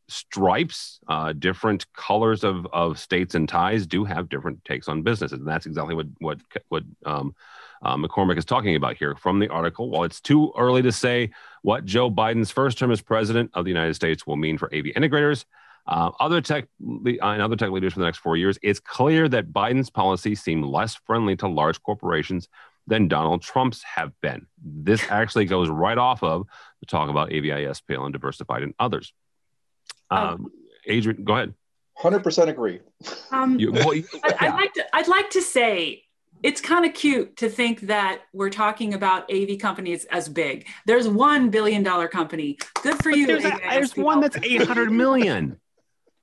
stripes, 0.08 1.00
uh, 1.08 1.32
different 1.32 1.92
colors 1.94 2.44
of 2.44 2.66
of 2.72 2.98
states 2.98 3.34
and 3.34 3.48
ties 3.48 3.86
do 3.86 4.04
have 4.04 4.28
different 4.28 4.64
takes 4.64 4.86
on 4.86 5.02
businesses, 5.02 5.38
and 5.38 5.48
that's 5.48 5.66
exactly 5.66 5.94
what 5.94 6.06
what 6.20 6.38
what 6.68 6.84
um, 7.04 7.34
uh, 7.82 7.96
McCormick 7.96 8.38
is 8.38 8.44
talking 8.44 8.76
about 8.76 8.96
here 8.96 9.14
from 9.16 9.38
the 9.38 9.48
article. 9.48 9.90
While 9.90 10.04
it's 10.04 10.20
too 10.20 10.52
early 10.56 10.82
to 10.82 10.92
say 10.92 11.30
what 11.62 11.84
Joe 11.84 12.10
Biden's 12.10 12.50
first 12.50 12.78
term 12.78 12.90
as 12.90 13.00
president 13.00 13.50
of 13.54 13.64
the 13.64 13.70
United 13.70 13.94
States 13.94 14.26
will 14.26 14.36
mean 14.36 14.58
for 14.58 14.66
AV 14.74 14.86
integrators, 14.96 15.44
uh, 15.86 16.10
other 16.18 16.40
tech 16.40 16.66
and 16.80 17.20
other 17.20 17.56
tech 17.56 17.70
leaders 17.70 17.92
for 17.92 17.98
the 17.98 18.06
next 18.06 18.18
four 18.18 18.36
years, 18.36 18.58
it's 18.62 18.80
clear 18.80 19.28
that 19.28 19.52
Biden's 19.52 19.90
policies 19.90 20.42
seem 20.42 20.62
less 20.62 20.94
friendly 20.94 21.36
to 21.36 21.48
large 21.48 21.82
corporations 21.82 22.48
than 22.86 23.08
Donald 23.08 23.42
Trump's 23.42 23.82
have 23.82 24.12
been. 24.20 24.46
This 24.62 25.02
actually 25.10 25.46
goes 25.46 25.68
right 25.68 25.98
off 25.98 26.22
of 26.22 26.46
the 26.80 26.86
talk 26.86 27.08
about 27.08 27.32
AVI, 27.32 27.66
SPL, 27.66 28.04
and 28.04 28.12
diversified 28.12 28.62
and 28.62 28.74
others. 28.78 29.12
Um, 30.10 30.20
um, 30.20 30.52
Adrian, 30.86 31.24
go 31.24 31.34
ahead. 31.34 31.54
Hundred 31.96 32.24
percent 32.24 32.50
agree. 32.50 32.80
Um, 33.30 33.58
you, 33.58 33.72
well, 33.72 33.94
yeah. 33.94 34.04
I, 34.40 34.48
would 34.50 34.54
like 34.54 34.74
to. 34.74 34.96
I'd 34.96 35.08
like 35.08 35.30
to 35.30 35.42
say 35.42 36.03
it's 36.44 36.60
kind 36.60 36.84
of 36.84 36.92
cute 36.92 37.38
to 37.38 37.48
think 37.48 37.80
that 37.80 38.20
we're 38.34 38.50
talking 38.50 38.92
about 38.92 39.32
AV 39.32 39.58
companies 39.58 40.04
as 40.04 40.28
big. 40.28 40.68
There's 40.84 41.08
one 41.08 41.48
billion 41.48 41.82
dollar 41.82 42.06
company. 42.06 42.58
Good 42.82 43.02
for 43.02 43.10
but 43.10 43.18
you. 43.18 43.26
There's, 43.26 43.46
a, 43.46 43.58
there's 43.70 43.96
one 43.96 44.20
that's 44.20 44.36
800 44.36 44.92
million. 44.92 45.58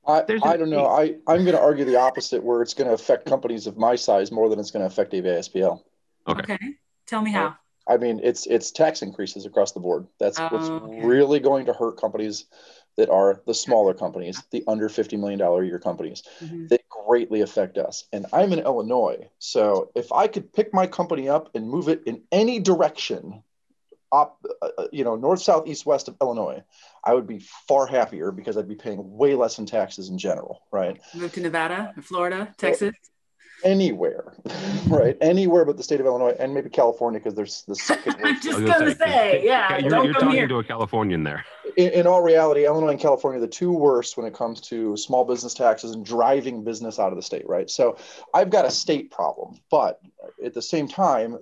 I, 0.08 0.24
I 0.44 0.58
don't 0.58 0.70
know. 0.70 0.86
I, 0.86 1.16
I'm 1.28 1.44
going 1.44 1.56
to 1.56 1.60
argue 1.60 1.86
the 1.86 1.96
opposite, 1.96 2.44
where 2.44 2.62
it's 2.62 2.76
going 2.76 2.88
to 2.88 2.94
affect 2.94 3.26
companies 3.26 3.66
of 3.66 3.78
my 3.78 3.96
size 3.96 4.32
more 4.32 4.48
than 4.48 4.60
it's 4.60 4.70
going 4.70 4.82
to 4.82 4.88
affect 4.88 5.14
AVISPL. 5.14 5.82
Okay. 6.28 6.54
okay. 6.54 6.74
Tell 7.08 7.22
me 7.22 7.32
how. 7.32 7.56
I 7.88 7.98
mean, 7.98 8.20
it's 8.24 8.46
it's 8.46 8.70
tax 8.70 9.02
increases 9.02 9.48
across 9.48 9.72
the 9.72 9.80
board. 9.80 10.06
That's 10.20 10.40
oh, 10.40 10.48
what's 10.52 10.70
okay. 10.70 11.04
really 11.04 11.40
going 11.40 11.66
to 11.66 11.74
hurt 11.74 12.00
companies 12.00 12.46
that 12.98 13.10
are 13.10 13.42
the 13.46 13.54
smaller 13.54 13.94
companies, 13.94 14.42
the 14.52 14.64
under 14.68 14.90
$50 14.90 15.18
million 15.20 15.42
a 15.42 15.64
year 15.64 15.80
companies. 15.80 16.24
Mm-hmm. 16.42 16.68
They 16.68 16.80
greatly 16.90 17.42
affect 17.42 17.78
us. 17.78 18.06
And 18.12 18.26
I'm 18.34 18.54
in 18.54 18.60
Illinois. 18.60 19.30
So 19.40 19.92
if 19.96 20.12
I 20.12 20.28
could 20.28 20.52
pick 20.54 20.74
my 20.74 20.88
company 20.88 21.30
up 21.30 21.50
and 21.56 21.70
move 21.70 21.88
it 21.88 22.04
in 22.06 22.22
any 22.32 22.60
direction, 22.60 23.44
up, 24.12 24.46
uh, 24.62 24.70
uh, 24.78 24.88
you 24.92 25.06
know, 25.06 25.16
north, 25.16 25.42
south, 25.42 25.68
east, 25.68 25.86
west 25.86 26.10
of 26.10 26.18
Illinois, 26.22 26.62
I 27.04 27.14
would 27.14 27.28
be 27.28 27.40
far 27.68 27.88
happier 27.88 28.32
because 28.32 28.58
I'd 28.58 28.68
be 28.68 28.76
paying 28.76 29.16
way 29.18 29.36
less 29.36 29.58
in 29.58 29.66
taxes 29.66 30.10
in 30.10 30.18
general, 30.18 30.62
right? 30.72 31.00
Move 31.16 31.32
to 31.34 31.42
Nevada, 31.42 31.94
Florida, 32.02 32.54
Texas 32.58 32.94
anywhere, 33.64 34.34
right? 34.88 35.18
Anywhere 35.22 35.66
but 35.66 35.78
the 35.78 35.84
state 35.84 36.00
of 36.00 36.06
Illinois 36.06 36.36
and 36.40 36.54
maybe 36.54 36.70
California 36.70 37.20
because 37.20 37.36
there's 37.36 37.64
the 37.64 37.76
second. 37.90 38.16
I'm 38.24 38.42
just 38.42 38.60
going 38.60 38.86
to 38.86 38.96
say, 38.96 39.44
yeah. 39.44 39.78
You're, 39.78 40.06
you're 40.06 40.14
talking 40.14 40.32
here. 40.32 40.48
to 40.48 40.60
a 40.60 40.64
Californian 40.64 41.24
there. 41.24 41.46
In, 41.78 41.92
in, 41.92 42.08
all 42.08 42.22
reality, 42.22 42.66
Illinois 42.66 42.90
and 42.90 43.00
California 43.00 43.38
are 43.38 43.42
the 43.42 43.48
two 43.48 43.72
worst 43.72 44.18
when 44.18 44.26
it 44.26 44.34
comes 44.34 44.60
to 44.62 44.98
small 44.98 45.24
business 45.24 45.54
taxes 45.54 45.92
and 45.92 46.06
driving 46.06 46.64
business 46.64 47.00
out 47.00 47.12
of 47.12 47.16
the 47.16 47.22
state, 47.22 47.48
right? 47.48 47.70
So 47.70 47.98
I've 48.34 48.50
got 48.50 48.66
a 48.66 48.72
state 48.72 49.12
problem, 49.12 49.60
but 49.70 50.02
at 50.44 50.54
the 50.54 50.62
same 50.62 50.88
time, 50.88 51.38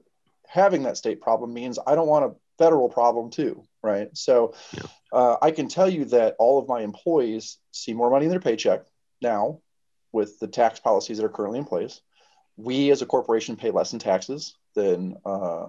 having 0.47 0.83
that 0.83 0.97
state 0.97 1.21
problem 1.21 1.53
means 1.53 1.79
I 1.85 1.95
don't 1.95 2.07
want 2.07 2.25
a 2.25 2.35
federal 2.59 2.89
problem 2.89 3.31
too, 3.31 3.63
right? 3.81 4.15
So 4.15 4.53
yeah. 4.73 4.83
uh, 5.13 5.37
I 5.41 5.51
can 5.51 5.67
tell 5.67 5.89
you 5.89 6.05
that 6.05 6.35
all 6.37 6.59
of 6.59 6.67
my 6.67 6.81
employees 6.81 7.57
see 7.71 7.93
more 7.93 8.11
money 8.11 8.25
in 8.25 8.31
their 8.31 8.39
paycheck 8.39 8.83
now 9.21 9.61
with 10.11 10.39
the 10.39 10.47
tax 10.47 10.79
policies 10.79 11.17
that 11.17 11.25
are 11.25 11.29
currently 11.29 11.59
in 11.59 11.65
place 11.65 12.01
we 12.59 12.91
as 12.91 13.01
a 13.01 13.05
corporation 13.05 13.55
pay 13.55 13.71
less 13.71 13.93
in 13.93 13.99
taxes 13.99 14.55
than 14.75 15.17
uh, 15.25 15.67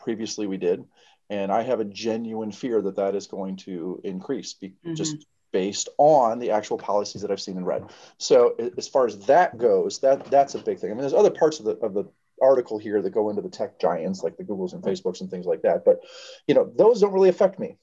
previously 0.00 0.46
we 0.46 0.56
did. 0.56 0.84
And 1.30 1.50
I 1.50 1.62
have 1.62 1.80
a 1.80 1.84
genuine 1.84 2.52
fear 2.52 2.82
that 2.82 2.96
that 2.96 3.14
is 3.14 3.28
going 3.28 3.56
to 3.58 4.00
increase 4.04 4.52
be- 4.54 4.70
mm-hmm. 4.70 4.94
just 4.94 5.26
based 5.52 5.88
on 5.96 6.40
the 6.40 6.50
actual 6.50 6.76
policies 6.76 7.22
that 7.22 7.30
I've 7.30 7.40
seen 7.40 7.56
and 7.56 7.66
read. 7.66 7.84
So 8.18 8.56
as 8.76 8.88
far 8.88 9.06
as 9.06 9.18
that 9.26 9.56
goes, 9.56 10.00
that 10.00 10.24
that's 10.26 10.56
a 10.56 10.58
big 10.58 10.80
thing. 10.80 10.90
I 10.90 10.94
mean, 10.94 11.02
there's 11.02 11.14
other 11.14 11.30
parts 11.30 11.60
of 11.60 11.66
the 11.66 11.76
of 11.78 11.94
the 11.94 12.04
article 12.42 12.78
here 12.78 13.00
that 13.00 13.10
go 13.10 13.30
into 13.30 13.40
the 13.40 13.48
tech 13.48 13.78
giants 13.78 14.22
like 14.24 14.36
the 14.36 14.42
Googles 14.42 14.72
and 14.72 14.82
Facebooks 14.82 15.20
and 15.20 15.30
things 15.30 15.46
like 15.46 15.62
that. 15.62 15.84
But 15.84 16.00
you 16.48 16.54
know, 16.54 16.70
those 16.76 17.00
don't 17.00 17.12
really 17.12 17.28
affect 17.28 17.60
me. 17.60 17.78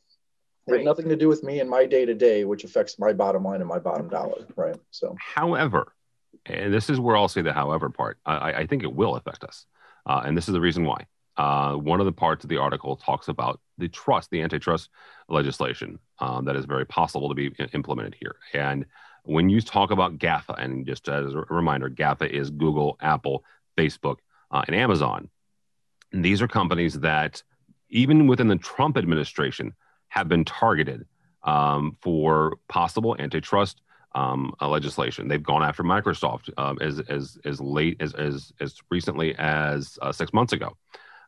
They 0.68 0.74
right. 0.74 0.80
have 0.80 0.86
nothing 0.86 1.10
to 1.10 1.16
do 1.16 1.30
with 1.30 1.42
me 1.42 1.62
and 1.62 1.70
my 1.70 1.86
day 1.86 2.06
to 2.06 2.14
day, 2.14 2.44
which 2.44 2.66
affects 2.66 3.00
my 3.00 3.14
bottom 3.14 3.44
line 3.44 3.62
and 3.62 3.70
my 3.70 3.80
bottom 3.80 4.10
dollar. 4.10 4.46
Right. 4.56 4.76
So, 4.92 5.16
however, 5.18 5.94
and 6.45 6.73
this 6.73 6.89
is 6.89 6.99
where 6.99 7.15
I'll 7.15 7.27
say 7.27 7.41
the 7.41 7.54
however 7.54 7.89
part. 7.89 8.17
I, 8.25 8.54
I 8.54 8.67
think 8.67 8.84
it 8.84 8.93
will 8.93 9.15
affect 9.15 9.43
us, 9.43 9.65
uh, 10.06 10.21
and 10.25 10.36
this 10.36 10.47
is 10.47 10.54
the 10.54 10.62
reason 10.62 10.86
why. 10.86 11.06
Uh, 11.38 11.75
one 11.75 11.99
of 11.99 12.06
the 12.06 12.12
parts 12.12 12.43
of 12.43 12.49
the 12.49 12.58
article 12.58 12.97
talks 12.97 13.27
about 13.27 13.60
the 13.77 13.88
trust, 13.88 14.30
the 14.32 14.41
antitrust 14.41 14.89
legislation 15.30 15.97
um, 16.19 16.45
that 16.45 16.56
is 16.56 16.65
very 16.65 16.86
possible 16.86 17.30
to 17.30 17.36
be 17.36 17.51
implemented 17.73 18.15
here. 18.19 18.36
And 18.54 18.86
when 19.23 19.49
you 19.49 19.62
talk 19.62 19.91
about 19.91 20.17
GAFA, 20.17 20.56
and 20.62 20.86
just 20.86 21.08
as 21.08 21.34
a 21.34 21.45
reminder, 21.49 21.89
GAFA 21.89 22.30
is 22.30 22.49
Google, 22.49 22.97
Apple, 23.01 23.43
Facebook, 23.77 24.17
uh, 24.51 24.63
and 24.67 24.75
Amazon. 24.75 25.30
And 26.12 26.23
these 26.23 26.41
are 26.41 26.47
companies 26.47 26.99
that, 26.99 27.41
even 27.89 28.27
within 28.27 28.47
the 28.47 28.58
Trump 28.58 28.97
administration, 28.97 29.73
have 30.10 30.27
been 30.27 30.43
targeted 30.43 31.06
um, 31.43 31.97
for 32.01 32.58
possible 32.67 33.15
antitrust 33.17 33.82
um, 34.13 34.54
uh, 34.62 34.67
legislation. 34.67 35.28
They've 35.28 35.41
gone 35.41 35.63
after 35.63 35.84
Microsoft 35.84 36.50
um, 36.58 36.78
as 36.82 37.00
as 37.02 37.38
as 37.45 37.62
late 37.62 37.97
as 38.00 38.13
as 38.13 38.52
as 38.60 38.76
recently 38.89 39.36
as 39.38 39.97
uh, 40.02 40.12
six 40.12 40.34
months 40.34 40.54
ago, 40.54 40.78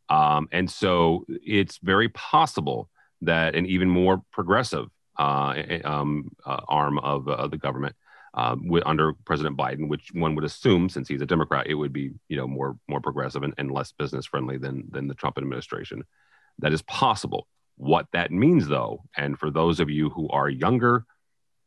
um, 0.10 0.48
and 0.52 0.70
so 0.70 1.26
it's 1.30 1.80
very 1.82 2.10
possible 2.10 2.90
that 3.22 3.56
an 3.56 3.66
even 3.66 3.90
more 3.90 4.22
progressive 4.32 4.88
uh, 5.18 5.62
um, 5.86 6.30
uh, 6.46 6.60
arm 6.68 7.00
of 7.00 7.28
uh, 7.28 7.48
the 7.48 7.58
government 7.58 7.96
uh, 8.34 8.56
under 8.86 9.14
President 9.26 9.58
Biden, 9.58 9.88
which 9.88 10.10
one 10.14 10.36
would 10.36 10.44
assume, 10.44 10.90
since 10.90 11.08
he's 11.08 11.22
a 11.22 11.26
Democrat, 11.26 11.68
it 11.68 11.76
would 11.76 11.94
be 11.94 12.12
you 12.30 12.38
know 12.38 12.48
more 12.48 12.78
more 12.88 13.02
progressive 13.02 13.44
and, 13.44 13.54
and 13.58 13.72
less 13.72 13.92
business 13.92 14.26
friendly 14.26 14.58
than 14.58 14.86
than 14.90 15.08
the 15.08 15.14
Trump 15.14 15.38
administration. 15.38 16.04
That 16.60 16.74
is 16.74 16.82
possible. 16.82 17.48
What 17.76 18.08
that 18.14 18.32
means, 18.32 18.68
though, 18.68 19.04
and 19.18 19.38
for 19.38 19.50
those 19.50 19.80
of 19.80 19.90
you 19.90 20.10
who 20.10 20.30
are 20.30 20.50
younger, 20.50 21.06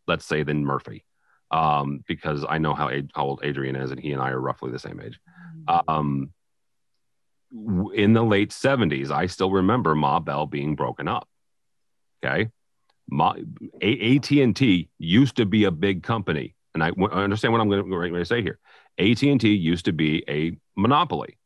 let's 0.06 0.24
say 0.24 0.42
than 0.42 0.64
Murphy, 0.64 1.04
um, 1.50 2.04
because 2.06 2.44
I 2.48 2.58
know 2.58 2.74
how, 2.74 2.90
how 3.14 3.24
old 3.24 3.40
Adrian 3.42 3.76
is, 3.76 3.90
and 3.90 4.00
he 4.00 4.12
and 4.12 4.22
I 4.22 4.30
are 4.30 4.40
roughly 4.40 4.70
the 4.70 4.78
same 4.78 5.00
age. 5.00 5.18
Um, 5.88 6.30
in 7.94 8.12
the 8.12 8.22
late 8.22 8.50
70s, 8.50 9.10
I 9.10 9.26
still 9.26 9.50
remember 9.50 9.94
Ma 9.94 10.18
Bell 10.18 10.46
being 10.46 10.74
broken 10.74 11.08
up. 11.08 11.28
Okay. 12.24 12.50
Ma, 13.08 13.34
AT&T 13.82 14.88
used 14.98 15.36
to 15.36 15.46
be 15.46 15.64
a 15.64 15.70
big 15.70 16.02
company. 16.02 16.54
And 16.74 16.82
I, 16.82 16.88
I 16.88 17.22
understand 17.22 17.52
what 17.52 17.60
I'm 17.60 17.68
going 17.68 18.12
to 18.12 18.24
say 18.24 18.42
here. 18.42 18.58
AT&T 18.98 19.48
used 19.48 19.84
to 19.84 19.92
be 19.92 20.24
a 20.28 20.56
monopoly 20.76 21.38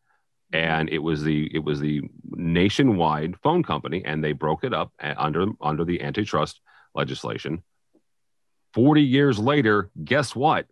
and 0.53 0.89
it 0.89 0.99
was 0.99 1.23
the 1.23 1.51
it 1.55 1.61
was 1.61 1.81
the 1.81 2.03
nationwide 2.31 3.37
phone 3.43 3.63
company 3.63 4.03
and 4.05 4.23
they 4.23 4.33
broke 4.33 4.65
it 4.65 4.75
up 4.75 4.93
under 5.01 5.47
under 5.61 5.85
the 5.85 6.03
antitrust 6.03 6.61
legislation 6.95 7.63
40 8.75 9.03
years 9.03 9.39
later, 9.39 9.91
guess 10.05 10.35
what? 10.35 10.67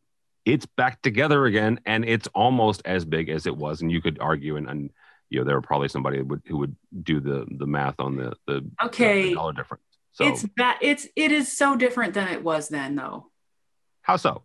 It's 0.44 0.66
back 0.66 1.02
together 1.02 1.44
again, 1.44 1.80
and 1.84 2.04
it's 2.04 2.26
almost 2.28 2.82
as 2.84 3.04
big 3.04 3.28
as 3.28 3.46
it 3.46 3.56
was. 3.56 3.82
And 3.82 3.92
you 3.92 4.00
could 4.00 4.18
argue, 4.18 4.56
and, 4.56 4.68
and 4.68 4.90
you 5.28 5.38
know, 5.38 5.44
there 5.44 5.54
were 5.54 5.62
probably 5.62 5.88
somebody 5.88 6.18
who 6.18 6.24
would, 6.24 6.42
who 6.46 6.58
would 6.58 6.76
do 7.02 7.20
the 7.20 7.46
the 7.50 7.66
math 7.66 8.00
on 8.00 8.16
the 8.16 8.32
the 8.46 8.64
okay 8.84 9.28
the 9.28 9.34
dollar 9.34 9.52
difference. 9.52 9.82
So 10.12 10.26
it's 10.26 10.46
that 10.56 10.78
it's 10.80 11.06
it 11.16 11.32
is 11.32 11.54
so 11.54 11.76
different 11.76 12.14
than 12.14 12.28
it 12.28 12.42
was 12.42 12.68
then, 12.68 12.96
though. 12.96 13.26
How 14.02 14.16
so? 14.16 14.42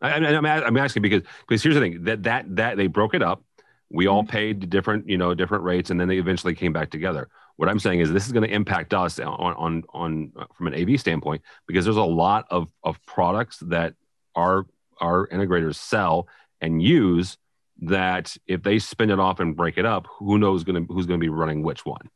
I, 0.00 0.12
I'm, 0.12 0.46
I'm 0.46 0.76
asking 0.76 1.02
because 1.02 1.22
because 1.46 1.62
here's 1.62 1.74
the 1.74 1.80
thing 1.80 2.04
that 2.04 2.22
that 2.22 2.56
that 2.56 2.76
they 2.76 2.86
broke 2.86 3.14
it 3.14 3.22
up. 3.22 3.42
We 3.90 4.06
all 4.06 4.22
mm-hmm. 4.22 4.30
paid 4.30 4.70
different 4.70 5.08
you 5.08 5.18
know 5.18 5.34
different 5.34 5.64
rates, 5.64 5.90
and 5.90 6.00
then 6.00 6.08
they 6.08 6.18
eventually 6.18 6.54
came 6.54 6.72
back 6.72 6.90
together. 6.90 7.28
What 7.60 7.68
I'm 7.68 7.78
saying 7.78 8.00
is 8.00 8.10
this 8.10 8.24
is 8.24 8.32
going 8.32 8.48
to 8.48 8.54
impact 8.54 8.94
us 8.94 9.20
on, 9.20 9.28
on, 9.28 9.84
on 9.92 10.32
uh, 10.34 10.46
from 10.54 10.68
an 10.68 10.74
AV 10.74 10.98
standpoint 10.98 11.42
because 11.66 11.84
there's 11.84 11.98
a 11.98 12.02
lot 12.02 12.46
of, 12.48 12.72
of 12.82 13.04
products 13.04 13.58
that 13.58 13.92
our, 14.34 14.64
our 14.98 15.26
integrators 15.26 15.74
sell 15.74 16.26
and 16.62 16.82
use 16.82 17.36
that 17.82 18.34
if 18.46 18.62
they 18.62 18.78
spin 18.78 19.10
it 19.10 19.20
off 19.20 19.40
and 19.40 19.58
break 19.58 19.76
it 19.76 19.84
up, 19.84 20.06
who 20.20 20.38
knows 20.38 20.64
going 20.64 20.86
to, 20.86 20.90
who's 20.90 21.04
going 21.04 21.20
to 21.20 21.22
be 21.22 21.28
running 21.28 21.62
which 21.62 21.84
one? 21.84 22.08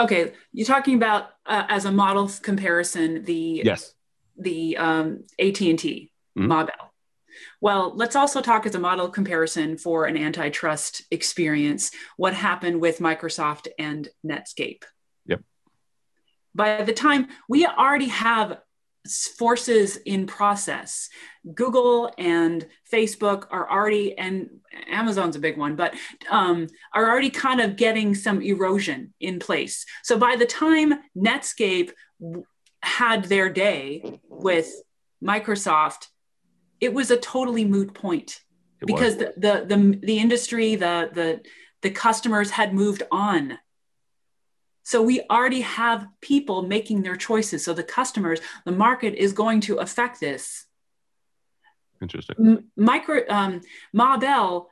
Okay, 0.00 0.32
you're 0.54 0.66
talking 0.66 0.94
about 0.94 1.32
uh, 1.44 1.66
as 1.68 1.84
a 1.84 1.92
model 1.92 2.30
comparison 2.40 3.24
the 3.24 3.60
yes 3.62 3.92
the 4.38 4.74
um, 4.78 5.24
AT 5.38 5.60
and 5.60 5.78
T 5.78 6.12
mm-hmm. 6.38 6.48
Well, 7.60 7.92
let's 7.96 8.16
also 8.16 8.40
talk 8.40 8.66
as 8.66 8.74
a 8.74 8.78
model 8.78 9.08
comparison 9.08 9.78
for 9.78 10.06
an 10.06 10.16
antitrust 10.16 11.02
experience 11.10 11.90
what 12.16 12.34
happened 12.34 12.80
with 12.80 12.98
Microsoft 12.98 13.68
and 13.78 14.08
Netscape. 14.24 14.82
Yep. 15.26 15.42
By 16.54 16.82
the 16.82 16.92
time 16.92 17.28
we 17.48 17.66
already 17.66 18.08
have 18.08 18.58
forces 19.36 19.96
in 19.96 20.26
process, 20.26 21.08
Google 21.54 22.12
and 22.18 22.66
Facebook 22.92 23.46
are 23.50 23.70
already, 23.70 24.16
and 24.18 24.50
Amazon's 24.90 25.36
a 25.36 25.40
big 25.40 25.56
one, 25.56 25.76
but 25.76 25.94
um, 26.30 26.66
are 26.92 27.08
already 27.08 27.30
kind 27.30 27.60
of 27.60 27.76
getting 27.76 28.14
some 28.14 28.42
erosion 28.42 29.14
in 29.20 29.38
place. 29.38 29.86
So 30.02 30.18
by 30.18 30.36
the 30.36 30.46
time 30.46 30.94
Netscape 31.16 31.92
had 32.82 33.24
their 33.24 33.50
day 33.50 34.20
with 34.28 34.70
Microsoft, 35.24 36.08
it 36.80 36.92
was 36.92 37.10
a 37.10 37.16
totally 37.16 37.64
moot 37.64 37.94
point 37.94 38.40
it 38.80 38.86
because 38.86 39.16
the, 39.16 39.32
the, 39.36 39.64
the 39.66 39.98
the 40.02 40.18
industry 40.18 40.74
the 40.74 41.10
the 41.12 41.40
the 41.82 41.90
customers 41.90 42.50
had 42.50 42.74
moved 42.74 43.02
on. 43.10 43.58
So 44.82 45.02
we 45.02 45.20
already 45.30 45.60
have 45.60 46.06
people 46.20 46.62
making 46.62 47.02
their 47.02 47.16
choices. 47.16 47.64
So 47.64 47.74
the 47.74 47.82
customers 47.82 48.40
the 48.64 48.72
market 48.72 49.14
is 49.14 49.32
going 49.32 49.60
to 49.62 49.76
affect 49.76 50.20
this. 50.20 50.66
Interesting. 52.00 52.36
M- 52.38 52.64
micro 52.76 53.22
um, 53.28 53.60
ma 53.92 54.16
bell 54.16 54.70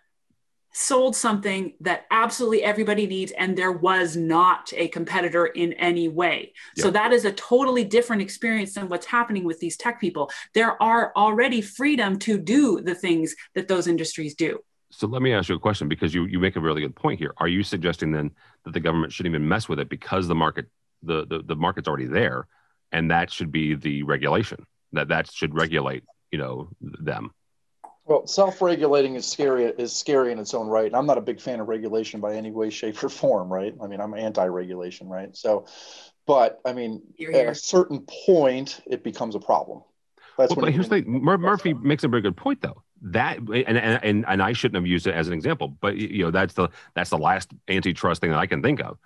sold 0.79 1.17
something 1.17 1.73
that 1.81 2.05
absolutely 2.11 2.63
everybody 2.63 3.07
needs 3.07 3.33
and 3.33 3.57
there 3.57 3.73
was 3.73 4.15
not 4.15 4.71
a 4.77 4.89
competitor 4.89 5.47
in 5.47 5.73
any 5.75 6.07
way. 6.07 6.53
Yeah. 6.77 6.85
so 6.85 6.91
that 6.91 7.15
is 7.15 7.25
a 7.25 7.33
totally 7.33 7.83
different 7.83 8.21
experience 8.21 8.75
than 8.75 8.91
what's 8.91 9.07
happening 9.07 9.45
with 9.45 9.59
these 9.59 9.79
tech 9.79 9.99
people. 9.99 10.31
There 10.53 10.81
are 10.83 11.13
already 11.17 11.63
freedom 11.63 12.19
to 12.21 12.37
do 12.37 12.83
the 12.83 12.95
things 12.95 13.35
that 13.55 13.69
those 13.69 13.87
industries 13.87 14.35
do. 14.35 14.59
So 14.91 15.07
let 15.07 15.23
me 15.23 15.33
ask 15.33 15.49
you 15.49 15.55
a 15.55 15.59
question 15.59 15.89
because 15.89 16.13
you, 16.13 16.27
you 16.27 16.39
make 16.39 16.57
a 16.57 16.61
really 16.61 16.83
good 16.83 16.95
point 16.95 17.19
here. 17.19 17.33
Are 17.39 17.49
you 17.49 17.63
suggesting 17.63 18.13
then 18.13 18.33
that 18.65 18.75
the 18.75 18.81
government 18.81 19.15
shouldn't 19.15 19.35
even 19.35 19.49
mess 19.49 19.71
with 19.71 19.81
it 19.81 19.89
because 19.89 20.29
the 20.29 20.35
market 20.35 20.67
the, 21.03 21.25
the, 21.27 21.43
the 21.43 21.57
market's 21.57 21.89
already 21.89 22.07
there 22.07 22.49
and 22.93 23.11
that 23.11 23.33
should 23.33 23.51
be 23.51 23.75
the 23.75 24.03
regulation? 24.03 24.67
That 24.93 25.09
that 25.09 25.33
should 25.33 25.55
regulate 25.55 26.05
you 26.31 26.39
know 26.39 26.69
them 26.81 27.31
well, 28.07 28.27
self-regulating 28.27 29.17
is 29.17 29.27
scary 29.27 29.65
is 29.65 29.93
scary 29.95 30.31
in 30.31 30.39
its 30.39 30.55
own 30.55 30.69
right. 30.69 30.87
And 30.87 30.95
I'm 30.95 31.07
not 31.07 31.19
a 31.19 31.23
big 31.23 31.41
fan 31.41 31.61
of 31.61 31.69
regulation 31.69 32.21
by 32.21 32.35
any 32.35 32.53
way, 32.53 32.71
shape, 32.71 33.03
or 33.03 33.09
form, 33.09 33.53
right? 33.53 33.75
I 33.83 33.87
mean, 33.89 34.01
I'm 34.01 34.15
anti-regulation, 34.15 35.09
right? 35.09 35.37
So, 35.37 35.67
but 36.27 36.61
I 36.65 36.73
mean, 36.73 37.03
at 37.35 37.49
a 37.49 37.55
certain 37.55 38.07
point, 38.27 38.81
it 38.87 39.03
becomes 39.03 39.35
a 39.35 39.41
problem. 39.41 39.83
That's 40.39 40.55
well, 40.55 40.67
but 40.67 40.73
here's 40.73 40.89
the 40.89 41.03
thing: 41.03 41.25
Mur- 41.25 41.39
Murphy 41.39 41.75
makes 41.75 42.05
a 42.05 42.09
very 42.09 42.23
good 42.23 42.37
point, 42.37 42.61
though. 42.61 42.83
That 43.03 43.39
and, 43.39 43.55
and 43.55 44.01
and 44.03 44.25
and 44.27 44.43
I 44.43 44.53
shouldn't 44.53 44.77
have 44.77 44.87
used 44.87 45.07
it 45.07 45.15
as 45.15 45.27
an 45.27 45.35
example, 45.35 45.69
but 45.69 45.97
you 45.97 46.25
know 46.25 46.31
that's 46.31 46.55
the 46.55 46.69
that's 46.95 47.11
the 47.11 47.19
last 47.19 47.51
antitrust 47.69 48.21
thing 48.21 48.31
that 48.31 48.39
I 48.39 48.47
can 48.47 48.63
think 48.63 48.81
of 48.81 48.99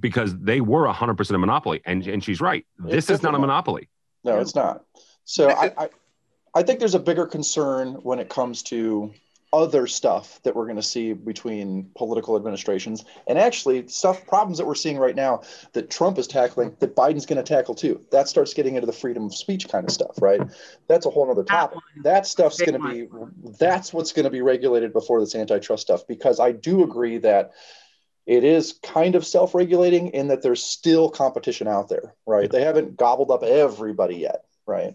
because 0.00 0.36
they 0.38 0.60
were 0.60 0.86
100% 0.86 1.30
a 1.30 1.38
monopoly, 1.38 1.80
and 1.84 2.06
and 2.06 2.24
she's 2.24 2.40
right. 2.40 2.66
This 2.78 3.08
is 3.08 3.22
not 3.22 3.34
a 3.34 3.38
monopoly. 3.38 3.88
No, 4.24 4.38
it's 4.40 4.54
not. 4.54 4.84
So 5.24 5.50
I, 5.50 5.72
I 5.76 5.88
I 6.54 6.62
think 6.62 6.78
there's 6.78 6.94
a 6.94 7.00
bigger 7.00 7.26
concern 7.26 7.94
when 8.02 8.18
it 8.18 8.28
comes 8.28 8.62
to 8.64 9.12
other 9.52 9.86
stuff 9.86 10.40
that 10.44 10.56
we're 10.56 10.64
going 10.64 10.76
to 10.76 10.82
see 10.82 11.12
between 11.12 11.90
political 11.94 12.36
administrations 12.36 13.04
and 13.26 13.38
actually 13.38 13.86
stuff 13.88 14.26
problems 14.26 14.56
that 14.56 14.66
we're 14.66 14.74
seeing 14.74 14.96
right 14.96 15.14
now 15.14 15.42
that 15.74 15.90
Trump 15.90 16.16
is 16.18 16.26
tackling 16.26 16.74
that 16.80 16.96
Biden's 16.96 17.26
going 17.26 17.36
to 17.36 17.42
tackle 17.42 17.74
too. 17.74 18.00
That 18.12 18.28
starts 18.28 18.54
getting 18.54 18.76
into 18.76 18.86
the 18.86 18.94
freedom 18.94 19.26
of 19.26 19.34
speech 19.34 19.68
kind 19.68 19.84
of 19.84 19.92
stuff, 19.92 20.16
right? 20.22 20.40
That's 20.88 21.04
a 21.04 21.10
whole 21.10 21.30
other 21.30 21.44
topic. 21.44 21.80
That 22.02 22.26
stuff's 22.26 22.62
going 22.62 22.80
to 22.80 22.88
be 22.88 23.08
that's 23.58 23.92
what's 23.92 24.12
going 24.12 24.24
to 24.24 24.30
be 24.30 24.40
regulated 24.40 24.94
before 24.94 25.20
this 25.20 25.34
antitrust 25.34 25.82
stuff 25.82 26.06
because 26.06 26.40
I 26.40 26.52
do 26.52 26.82
agree 26.82 27.18
that 27.18 27.52
it 28.24 28.44
is 28.44 28.78
kind 28.82 29.16
of 29.16 29.26
self-regulating 29.26 30.08
in 30.08 30.28
that 30.28 30.42
there's 30.42 30.62
still 30.62 31.10
competition 31.10 31.68
out 31.68 31.88
there, 31.88 32.14
right? 32.24 32.50
They 32.50 32.62
haven't 32.62 32.96
gobbled 32.96 33.30
up 33.30 33.42
everybody 33.42 34.16
yet, 34.16 34.44
right? 34.64 34.94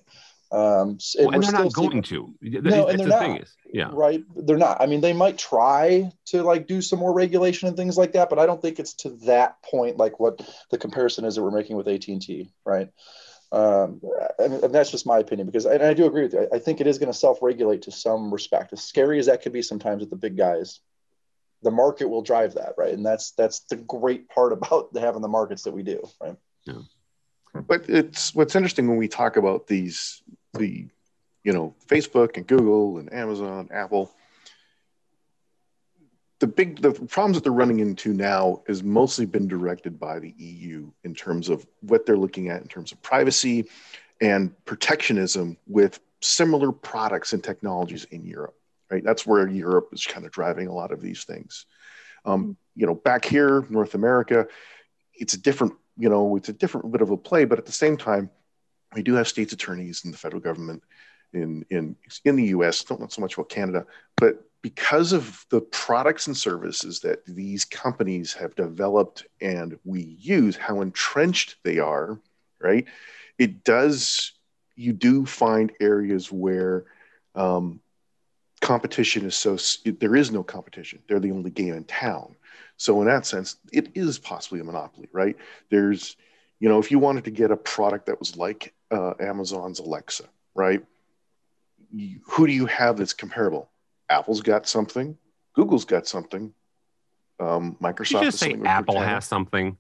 Um, 0.52 0.98
and, 1.18 1.26
well, 1.26 1.30
and 1.32 1.44
they're 1.44 1.52
not 1.52 1.74
going 1.74 2.02
to. 2.04 2.34
No, 2.42 2.88
and 2.88 3.00
they're 3.00 3.08
the 3.08 3.28
not. 3.28 3.42
Is, 3.42 3.56
yeah. 3.74 3.90
Right. 3.92 4.24
They're 4.36 4.58
not. 4.58 4.82
I 4.82 4.86
mean, 4.86 5.02
they 5.02 5.14
might 5.14 5.38
try 5.38 6.12
to 6.28 6.44
like 6.44 6.68
do 6.68 6.82
some 6.82 7.00
more 7.00 7.14
regulation 7.14 7.68
and 7.68 7.76
things 7.76 7.98
like 7.98 8.14
that, 8.14 8.30
but 8.30 8.40
I 8.40 8.46
don't 8.46 8.62
think 8.62 8.80
it's 8.80 8.94
to 8.96 9.10
that 9.26 9.62
point 9.64 9.98
like 9.98 10.20
what 10.20 10.40
the 10.72 10.78
comparison 10.78 11.26
is 11.26 11.36
that 11.36 11.44
we're 11.44 11.52
making 11.52 11.76
with 11.76 11.88
AT 11.88 12.08
and 12.08 12.22
T, 12.22 12.50
right? 12.66 12.90
Um, 13.52 14.02
and, 14.40 14.54
and, 14.56 14.76
that's 14.76 14.92
just 14.92 15.06
my 15.06 15.20
opinion 15.20 15.48
because 15.48 15.66
and 15.66 15.82
I 15.82 15.94
do 15.94 16.06
agree 16.06 16.24
with 16.24 16.34
you. 16.34 16.50
I, 16.52 16.58
I 16.58 16.60
think 16.60 16.82
it 16.82 16.88
is 16.88 16.98
going 16.98 17.12
to 17.12 17.18
self-regulate 17.18 17.84
to 17.84 17.92
some 17.92 18.32
respect. 18.32 18.74
As 18.74 18.84
scary 18.84 19.20
as 19.20 19.28
that 19.28 19.42
could 19.42 19.54
be 19.54 19.62
sometimes 19.62 20.02
with 20.02 20.10
the 20.10 20.18
big 20.18 20.36
guys, 20.36 20.82
the 21.64 21.72
market 21.72 22.10
will 22.10 22.22
drive 22.22 22.56
that, 22.56 22.74
right? 22.78 22.94
And 22.94 23.06
that's 23.06 23.32
that's 23.32 23.62
the 23.62 23.78
great 23.78 24.28
part 24.30 24.52
about 24.52 24.90
having 24.98 25.22
the 25.22 25.30
markets 25.30 25.64
that 25.64 25.74
we 25.74 25.84
do, 25.84 26.02
right? 26.22 26.36
Yeah. 26.66 26.82
But 27.54 27.90
it's 27.90 28.36
what's 28.36 28.56
interesting 28.56 28.88
when 28.88 28.98
we 28.98 29.08
talk 29.08 29.38
about 29.38 29.68
these 29.68 30.22
the 30.54 30.88
you 31.44 31.54
know 31.54 31.74
Facebook 31.88 32.38
and 32.38 32.46
Google 32.46 32.98
and 32.98 33.12
Amazon, 33.14 33.70
Apple. 33.72 34.12
The 36.40 36.48
big 36.48 36.82
the 36.82 36.92
problems 36.92 37.38
that 37.38 37.44
they're 37.44 37.52
running 37.52 37.80
into 37.80 38.14
now 38.14 38.62
has 38.68 38.84
mostly 38.84 39.26
been 39.26 39.48
directed 39.48 40.00
by 40.00 40.20
the 40.20 40.34
EU 40.38 40.92
in 41.04 41.16
terms 41.16 41.50
of 41.50 41.66
what 41.82 42.06
they're 42.06 42.18
looking 42.18 42.50
at 42.50 42.62
in 42.62 42.68
terms 42.68 42.92
of 42.92 43.02
privacy 43.02 43.70
and 44.22 44.54
protectionism 44.66 45.58
with 45.68 46.00
similar 46.22 46.72
products 46.72 47.34
and 47.34 47.44
technologies 47.44 48.06
in 48.06 48.26
Europe. 48.26 48.56
Right, 48.92 49.04
that's 49.04 49.26
where 49.26 49.48
Europe 49.48 49.90
is 49.94 50.06
kind 50.06 50.26
of 50.26 50.32
driving 50.32 50.68
a 50.68 50.74
lot 50.74 50.92
of 50.92 51.02
these 51.02 51.24
things. 51.24 51.66
Um, 52.24 52.58
you 52.76 52.86
know, 52.86 52.96
back 52.96 53.26
here, 53.26 53.66
North 53.70 53.96
America, 53.96 54.48
it's 55.14 55.34
a 55.34 55.40
different 55.40 55.74
you 55.98 56.10
know 56.10 56.36
it's 56.36 56.50
a 56.50 56.54
different 56.54 56.92
bit 56.92 57.02
of 57.02 57.10
a 57.10 57.18
play, 57.18 57.46
but 57.46 57.58
at 57.58 57.66
the 57.66 57.72
same 57.72 57.98
time, 57.98 58.30
we 58.96 59.04
do 59.04 59.14
have 59.16 59.28
states 59.28 59.54
attorneys 59.54 60.06
in 60.06 60.12
the 60.12 60.18
federal 60.18 60.42
government 60.42 60.84
in 61.34 61.66
in 61.70 61.96
in 62.26 62.36
the 62.36 62.46
U.S. 62.46 62.84
Don't 62.84 63.02
know 63.02 63.08
so 63.08 63.22
much 63.22 63.36
about 63.36 63.50
Canada, 63.50 63.86
but 64.16 64.44
because 64.62 65.14
of 65.14 65.46
the 65.50 65.62
products 65.62 66.28
and 66.28 66.36
services 66.36 67.00
that 67.02 67.26
these 67.26 67.64
companies 67.64 68.34
have 68.34 68.56
developed 68.56 69.26
and 69.40 69.78
we 69.86 70.18
use, 70.20 70.56
how 70.56 70.82
entrenched 70.82 71.58
they 71.64 71.80
are, 71.80 72.20
right? 72.60 72.86
It 73.38 73.64
does. 73.64 74.34
You 74.76 74.94
do 74.94 75.26
find 75.26 75.72
areas 75.80 76.32
where 76.32 76.86
um, 77.34 77.80
competition 78.62 79.26
is 79.26 79.36
so 79.36 79.58
there 79.86 80.16
is 80.16 80.32
no 80.32 80.44
competition. 80.44 81.00
They're 81.08 81.20
the 81.20 81.32
only 81.32 81.50
game 81.50 81.74
in 81.74 81.84
town. 81.84 82.36
So 82.78 83.02
in 83.02 83.08
that 83.08 83.26
sense, 83.26 83.58
it 83.74 83.90
is 83.96 84.20
possibly 84.20 84.60
a 84.60 84.64
monopoly, 84.64 85.10
right? 85.12 85.36
There's, 85.70 86.16
you 86.60 86.70
know, 86.70 86.80
if 86.80 86.92
you 86.92 87.00
wanted 87.00 87.26
to 87.26 87.32
get 87.32 87.52
a 87.52 87.58
product 87.58 88.08
that 88.08 88.20
was 88.20 88.36
like 88.36 88.74
uh, 88.92 89.14
Amazon's 89.20 89.80
Alexa, 89.80 90.26
right? 90.56 90.84
You, 91.92 92.20
who 92.26 92.48
do 92.48 92.54
you 92.54 92.66
have 92.66 92.98
that's 92.98 93.14
comparable? 93.14 93.70
Apple's 94.10 94.42
got 94.42 94.68
something, 94.68 95.18
Google's 95.54 95.86
got 95.86 96.08
something, 96.08 96.54
um, 97.40 97.78
Microsoft. 97.82 98.12
You 98.12 98.22
just 98.22 98.40
say 98.40 98.58
Apple 98.66 99.00
has 99.00 99.26
something. 99.26 99.78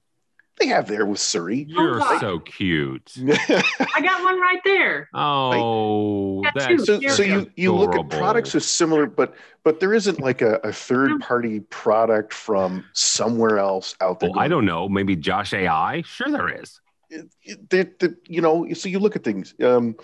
They 0.59 0.67
have 0.67 0.87
there 0.87 1.05
with 1.05 1.19
Siri. 1.19 1.65
You're 1.67 2.01
oh, 2.01 2.19
so 2.19 2.39
cute. 2.39 3.13
I 3.27 4.01
got 4.01 4.23
one 4.23 4.41
right 4.41 4.59
there. 4.63 5.07
Oh, 5.13 6.43
that's 6.55 6.85
so, 6.85 6.99
so 6.99 7.21
you 7.21 7.51
you 7.55 7.75
look 7.75 7.95
at 7.95 8.09
products 8.09 8.55
as 8.55 8.65
similar, 8.65 9.05
but 9.05 9.35
but 9.63 9.79
there 9.79 9.93
isn't 9.93 10.19
like 10.19 10.41
a, 10.41 10.55
a 10.63 10.73
third 10.73 11.19
party 11.19 11.59
product 11.59 12.33
from 12.33 12.83
somewhere 12.93 13.59
else 13.59 13.95
out 14.01 14.19
there. 14.19 14.31
Well, 14.31 14.39
I 14.39 14.47
don't 14.47 14.65
know. 14.65 14.89
Maybe 14.89 15.15
Josh 15.15 15.53
AI. 15.53 16.01
Sure, 16.01 16.31
there 16.31 16.49
is. 16.49 16.79
That 17.69 18.17
you 18.27 18.41
know. 18.41 18.67
So 18.73 18.89
you 18.89 18.97
look 18.97 19.15
at 19.15 19.23
things. 19.23 19.53
Um, 19.61 19.95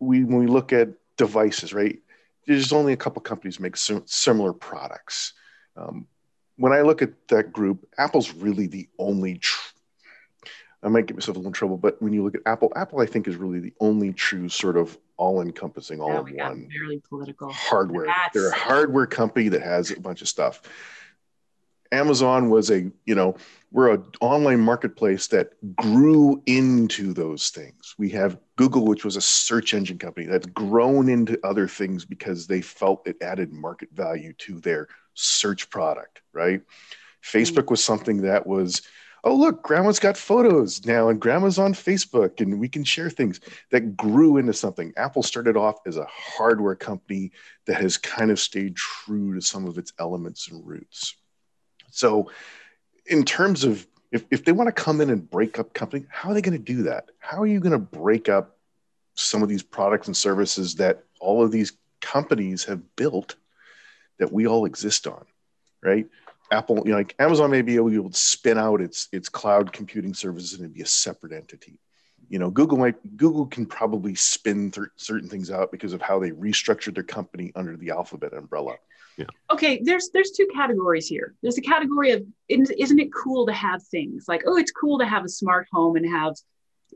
we 0.00 0.24
when 0.24 0.38
we 0.38 0.46
look 0.46 0.72
at 0.72 0.88
devices, 1.18 1.74
right? 1.74 1.98
There's 2.46 2.72
only 2.72 2.94
a 2.94 2.96
couple 2.96 3.20
companies 3.20 3.60
make 3.60 3.76
similar 3.76 4.52
products. 4.54 5.34
Um, 5.76 6.06
when 6.56 6.72
I 6.72 6.82
look 6.82 7.02
at 7.02 7.28
that 7.28 7.52
group, 7.52 7.86
Apple's 7.98 8.32
really 8.32 8.66
the 8.66 8.88
only. 8.98 9.38
Tr- 9.38 9.72
I 10.84 10.88
might 10.88 11.06
get 11.06 11.16
myself 11.16 11.36
a 11.36 11.38
little 11.38 11.52
trouble, 11.52 11.76
but 11.76 12.02
when 12.02 12.12
you 12.12 12.24
look 12.24 12.34
at 12.34 12.40
Apple, 12.44 12.72
Apple 12.74 13.00
I 13.00 13.06
think 13.06 13.28
is 13.28 13.36
really 13.36 13.60
the 13.60 13.72
only 13.78 14.12
true 14.12 14.48
sort 14.48 14.76
of 14.76 14.98
all-encompassing, 15.16 16.00
all-in-one 16.00 16.68
Very 16.76 17.00
political 17.08 17.52
hardware. 17.52 18.06
That's... 18.06 18.34
They're 18.34 18.48
a 18.48 18.54
hardware 18.54 19.06
company 19.06 19.48
that 19.50 19.62
has 19.62 19.92
a 19.92 20.00
bunch 20.00 20.22
of 20.22 20.28
stuff. 20.28 20.62
Amazon 21.92 22.48
was 22.48 22.70
a, 22.70 22.90
you 23.04 23.14
know, 23.14 23.36
we're 23.70 23.92
an 23.92 24.04
online 24.20 24.60
marketplace 24.60 25.26
that 25.28 25.50
grew 25.76 26.42
into 26.46 27.12
those 27.12 27.50
things. 27.50 27.94
We 27.98 28.08
have 28.10 28.38
Google, 28.56 28.86
which 28.86 29.04
was 29.04 29.16
a 29.16 29.20
search 29.20 29.74
engine 29.74 29.98
company 29.98 30.26
that's 30.26 30.46
grown 30.46 31.08
into 31.08 31.38
other 31.44 31.68
things 31.68 32.04
because 32.04 32.46
they 32.46 32.62
felt 32.62 33.06
it 33.06 33.16
added 33.22 33.52
market 33.52 33.90
value 33.92 34.32
to 34.38 34.58
their 34.60 34.88
search 35.14 35.70
product, 35.70 36.22
right? 36.32 36.62
Facebook 37.22 37.70
was 37.70 37.84
something 37.84 38.22
that 38.22 38.46
was, 38.46 38.82
oh, 39.24 39.34
look, 39.34 39.62
grandma's 39.62 40.00
got 40.00 40.16
photos 40.16 40.84
now 40.84 41.08
and 41.08 41.20
grandma's 41.20 41.58
on 41.58 41.72
Facebook 41.72 42.40
and 42.40 42.58
we 42.58 42.68
can 42.68 42.84
share 42.84 43.10
things 43.10 43.40
that 43.70 43.96
grew 43.96 44.38
into 44.38 44.52
something. 44.52 44.92
Apple 44.96 45.22
started 45.22 45.56
off 45.56 45.76
as 45.86 45.96
a 45.96 46.06
hardware 46.10 46.74
company 46.74 47.30
that 47.66 47.80
has 47.80 47.96
kind 47.96 48.30
of 48.30 48.40
stayed 48.40 48.76
true 48.76 49.34
to 49.34 49.40
some 49.40 49.66
of 49.66 49.78
its 49.78 49.92
elements 49.98 50.48
and 50.48 50.66
roots. 50.66 51.14
So, 51.92 52.30
in 53.06 53.24
terms 53.24 53.64
of 53.64 53.86
if, 54.10 54.24
if 54.30 54.44
they 54.44 54.52
want 54.52 54.68
to 54.68 54.72
come 54.72 55.00
in 55.00 55.10
and 55.10 55.28
break 55.28 55.58
up 55.58 55.72
company, 55.72 56.06
how 56.10 56.30
are 56.30 56.34
they 56.34 56.42
going 56.42 56.56
to 56.56 56.72
do 56.72 56.82
that? 56.84 57.10
How 57.18 57.40
are 57.40 57.46
you 57.46 57.60
going 57.60 57.72
to 57.72 57.78
break 57.78 58.28
up 58.28 58.56
some 59.14 59.42
of 59.42 59.48
these 59.48 59.62
products 59.62 60.06
and 60.06 60.16
services 60.16 60.76
that 60.76 61.04
all 61.20 61.42
of 61.42 61.50
these 61.50 61.72
companies 62.00 62.64
have 62.64 62.96
built 62.96 63.36
that 64.18 64.32
we 64.32 64.46
all 64.46 64.64
exist 64.64 65.06
on, 65.06 65.24
right? 65.82 66.06
Apple, 66.50 66.82
you 66.84 66.90
know, 66.90 66.98
like 66.98 67.14
Amazon 67.18 67.50
may 67.50 67.62
be 67.62 67.76
able 67.76 67.90
to 67.90 68.10
spin 68.12 68.58
out 68.58 68.80
its 68.82 69.08
its 69.12 69.28
cloud 69.28 69.72
computing 69.72 70.12
services 70.12 70.52
and 70.52 70.60
it'd 70.60 70.74
be 70.74 70.82
a 70.82 70.86
separate 70.86 71.32
entity. 71.32 71.78
You 72.32 72.38
know, 72.38 72.50
Google 72.50 72.78
might 72.78 72.94
Google 73.18 73.44
can 73.44 73.66
probably 73.66 74.14
spin 74.14 74.70
th- 74.70 74.88
certain 74.96 75.28
things 75.28 75.50
out 75.50 75.70
because 75.70 75.92
of 75.92 76.00
how 76.00 76.18
they 76.18 76.30
restructured 76.30 76.94
their 76.94 77.04
company 77.04 77.52
under 77.54 77.76
the 77.76 77.90
Alphabet 77.90 78.32
umbrella. 78.32 78.76
Yeah. 79.18 79.26
Okay, 79.52 79.82
there's 79.84 80.08
there's 80.14 80.30
two 80.30 80.48
categories 80.54 81.06
here. 81.06 81.34
There's 81.42 81.58
a 81.58 81.60
category 81.60 82.12
of 82.12 82.24
isn't 82.48 82.98
it 82.98 83.10
cool 83.12 83.44
to 83.48 83.52
have 83.52 83.82
things 83.82 84.24
like 84.28 84.44
oh, 84.46 84.56
it's 84.56 84.72
cool 84.72 84.98
to 85.00 85.04
have 85.04 85.26
a 85.26 85.28
smart 85.28 85.68
home 85.70 85.96
and 85.96 86.08
have 86.08 86.32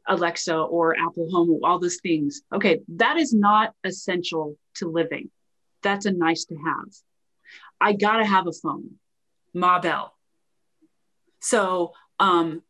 Alexa 0.08 0.56
or 0.56 0.96
Apple 0.98 1.28
Home, 1.30 1.60
all 1.62 1.78
those 1.78 1.98
things. 2.02 2.40
Okay, 2.54 2.80
that 2.96 3.18
is 3.18 3.34
not 3.34 3.74
essential 3.84 4.56
to 4.76 4.88
living. 4.88 5.30
That's 5.82 6.06
a 6.06 6.12
nice 6.12 6.46
to 6.46 6.54
have. 6.54 6.94
I 7.78 7.92
gotta 7.92 8.24
have 8.24 8.46
a 8.46 8.52
phone, 8.52 8.92
Ma 9.52 9.80
Bell. 9.80 10.14
So 11.40 11.92
um, 12.18 12.62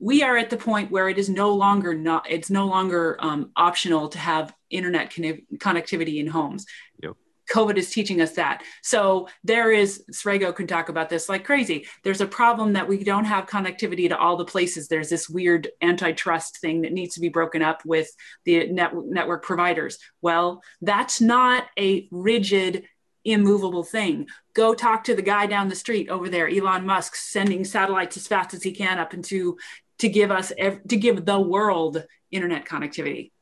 we 0.00 0.22
are 0.22 0.36
at 0.36 0.50
the 0.50 0.56
point 0.56 0.90
where 0.90 1.08
it 1.08 1.18
is 1.18 1.28
no 1.28 1.54
longer 1.54 1.94
not 1.94 2.30
it's 2.30 2.50
no 2.50 2.66
longer 2.66 3.16
um, 3.20 3.50
optional 3.56 4.08
to 4.08 4.18
have 4.18 4.54
internet 4.70 5.10
connectivity 5.10 6.18
in 6.18 6.26
homes. 6.26 6.66
Yep. 7.02 7.12
COVID 7.52 7.76
is 7.76 7.90
teaching 7.90 8.20
us 8.20 8.32
that. 8.32 8.62
So 8.82 9.28
there 9.42 9.70
is, 9.70 10.02
Srego 10.12 10.54
can 10.54 10.66
talk 10.66 10.88
about 10.88 11.10
this 11.10 11.28
like 11.28 11.44
crazy. 11.44 11.86
There's 12.02 12.20
a 12.20 12.26
problem 12.26 12.72
that 12.72 12.88
we 12.88 13.04
don't 13.04 13.26
have 13.26 13.46
connectivity 13.46 14.08
to 14.08 14.18
all 14.18 14.36
the 14.36 14.44
places. 14.44 14.88
There's 14.88 15.10
this 15.10 15.28
weird 15.28 15.68
antitrust 15.82 16.60
thing 16.60 16.82
that 16.82 16.92
needs 16.92 17.14
to 17.14 17.20
be 17.20 17.28
broken 17.28 17.62
up 17.62 17.84
with 17.84 18.08
the 18.44 18.68
net, 18.68 18.92
network 18.94 19.44
providers. 19.44 19.98
Well, 20.22 20.62
that's 20.80 21.20
not 21.20 21.64
a 21.78 22.08
rigid 22.10 22.84
immovable 23.24 23.84
thing. 23.84 24.28
Go 24.54 24.74
talk 24.74 25.04
to 25.04 25.14
the 25.14 25.22
guy 25.22 25.46
down 25.46 25.68
the 25.68 25.74
street 25.74 26.08
over 26.08 26.28
there, 26.28 26.48
Elon 26.48 26.86
Musk, 26.86 27.16
sending 27.16 27.64
satellites 27.64 28.16
as 28.16 28.26
fast 28.26 28.54
as 28.54 28.62
he 28.62 28.72
can 28.72 28.98
up 28.98 29.14
into 29.14 29.56
to 30.04 30.08
give 30.10 30.30
us 30.30 30.52
to 30.58 30.96
give 30.96 31.24
the 31.24 31.40
world 31.40 32.04
internet 32.30 32.66
connectivity. 32.66 33.32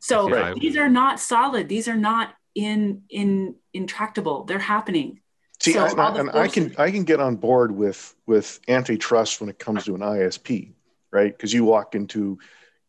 So 0.00 0.30
right. 0.30 0.54
these 0.58 0.76
are 0.78 0.88
not 0.88 1.20
solid. 1.20 1.68
These 1.68 1.86
are 1.86 1.96
not 1.96 2.34
in 2.54 3.02
in 3.10 3.56
intractable. 3.74 4.44
They're 4.44 4.58
happening. 4.58 5.20
See, 5.60 5.72
so 5.72 5.84
I, 5.84 6.18
and 6.18 6.30
I 6.30 6.48
can 6.48 6.74
I 6.78 6.90
can 6.90 7.04
get 7.04 7.20
on 7.20 7.36
board 7.36 7.72
with 7.72 8.14
with 8.26 8.58
antitrust 8.68 9.40
when 9.40 9.50
it 9.50 9.58
comes 9.58 9.84
to 9.84 9.94
an 9.94 10.00
ISP, 10.00 10.72
right? 11.10 11.30
Because 11.30 11.52
you 11.52 11.64
walk 11.64 11.94
into 11.94 12.38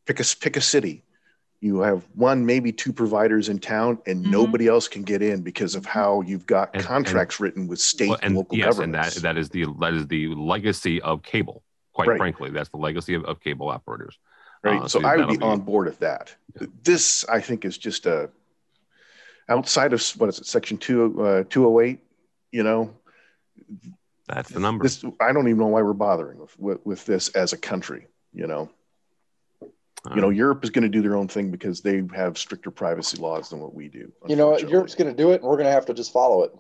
pick 0.06 0.22
a 0.22 0.24
pick 0.40 0.56
a 0.56 0.62
city, 0.62 1.04
you 1.60 1.80
have 1.82 2.08
one 2.16 2.46
maybe 2.46 2.72
two 2.72 2.94
providers 2.94 3.50
in 3.50 3.60
town 3.60 3.98
and 4.06 4.22
mm-hmm. 4.22 4.32
nobody 4.32 4.68
else 4.68 4.88
can 4.88 5.04
get 5.04 5.22
in 5.22 5.42
because 5.42 5.76
of 5.76 5.86
how 5.86 6.22
you've 6.22 6.46
got 6.46 6.70
and, 6.74 6.84
contracts 6.84 7.36
and, 7.36 7.44
written 7.44 7.68
with 7.68 7.80
state 7.80 8.12
well, 8.12 8.20
and, 8.22 8.36
local 8.36 8.58
yes, 8.58 8.68
governments. 8.68 9.16
and 9.18 9.26
that 9.26 9.34
that 9.34 9.38
is 9.38 9.50
the 9.50 9.66
that 9.82 9.94
is 9.94 10.08
the 10.08 10.28
legacy 10.36 11.02
of 11.02 11.22
cable 11.22 11.64
quite 12.00 12.12
right. 12.12 12.18
frankly 12.18 12.50
that's 12.50 12.70
the 12.70 12.78
legacy 12.78 13.14
of, 13.14 13.26
of 13.26 13.42
cable 13.42 13.70
operators 13.70 14.18
right 14.64 14.82
uh, 14.82 14.88
so, 14.88 15.02
so 15.02 15.08
i 15.08 15.18
would 15.18 15.28
be, 15.28 15.38
be, 15.38 15.44
on 15.44 15.60
board 15.60 15.86
with 15.86 16.00
that 16.00 16.34
yeah. 16.60 16.68
this 16.84 17.26
i 17.30 17.40
think 17.40 17.66
is 17.66 17.78
just 17.78 18.06
a 18.06 18.30
outside 19.50 19.94
of 19.94 20.02
what 20.18 20.30
is 20.30 20.40
it 20.40 20.46
section 20.46 20.78
2 20.78 21.22
uh, 21.22 21.44
208 21.50 22.00
you 22.52 22.64
know 22.64 22.94
that's 24.28 24.50
the 24.50 24.60
number 24.60 24.84
this 24.84 25.04
i 25.20 25.34
don't 25.34 25.48
even 25.48 25.60
know 25.60 25.68
why 25.68 25.82
we're 25.82 25.94
bothering 25.94 26.40
with, 26.40 26.60
with, 26.60 26.86
with 26.86 27.06
this 27.06 27.30
as 27.30 27.54
a 27.54 27.58
country 27.58 28.08
you 28.34 28.48
know 28.48 28.70
you 30.16 30.22
know, 30.22 30.30
Europe 30.30 30.64
is 30.64 30.70
going 30.70 30.84
to 30.84 30.90
do 30.90 31.02
their 31.02 31.16
own 31.16 31.28
thing 31.28 31.52
because 31.52 31.82
they 31.82 32.04
have 32.16 32.38
stricter 32.38 32.72
privacy 32.72 33.18
laws 33.18 33.50
than 33.50 33.60
what 33.60 33.74
we 33.74 33.90
do. 33.90 34.12
You 34.28 34.38
know, 34.38 34.58
Europe's 34.58 34.96
going 34.96 35.10
to 35.10 35.16
do 35.16 35.32
it, 35.32 35.42
and 35.42 35.44
we're 35.44 35.58
going 35.58 35.66
to 35.66 35.74
have 35.74 35.86
to 35.88 35.94
just 35.94 36.14
follow 36.14 36.44
it. 36.44 36.56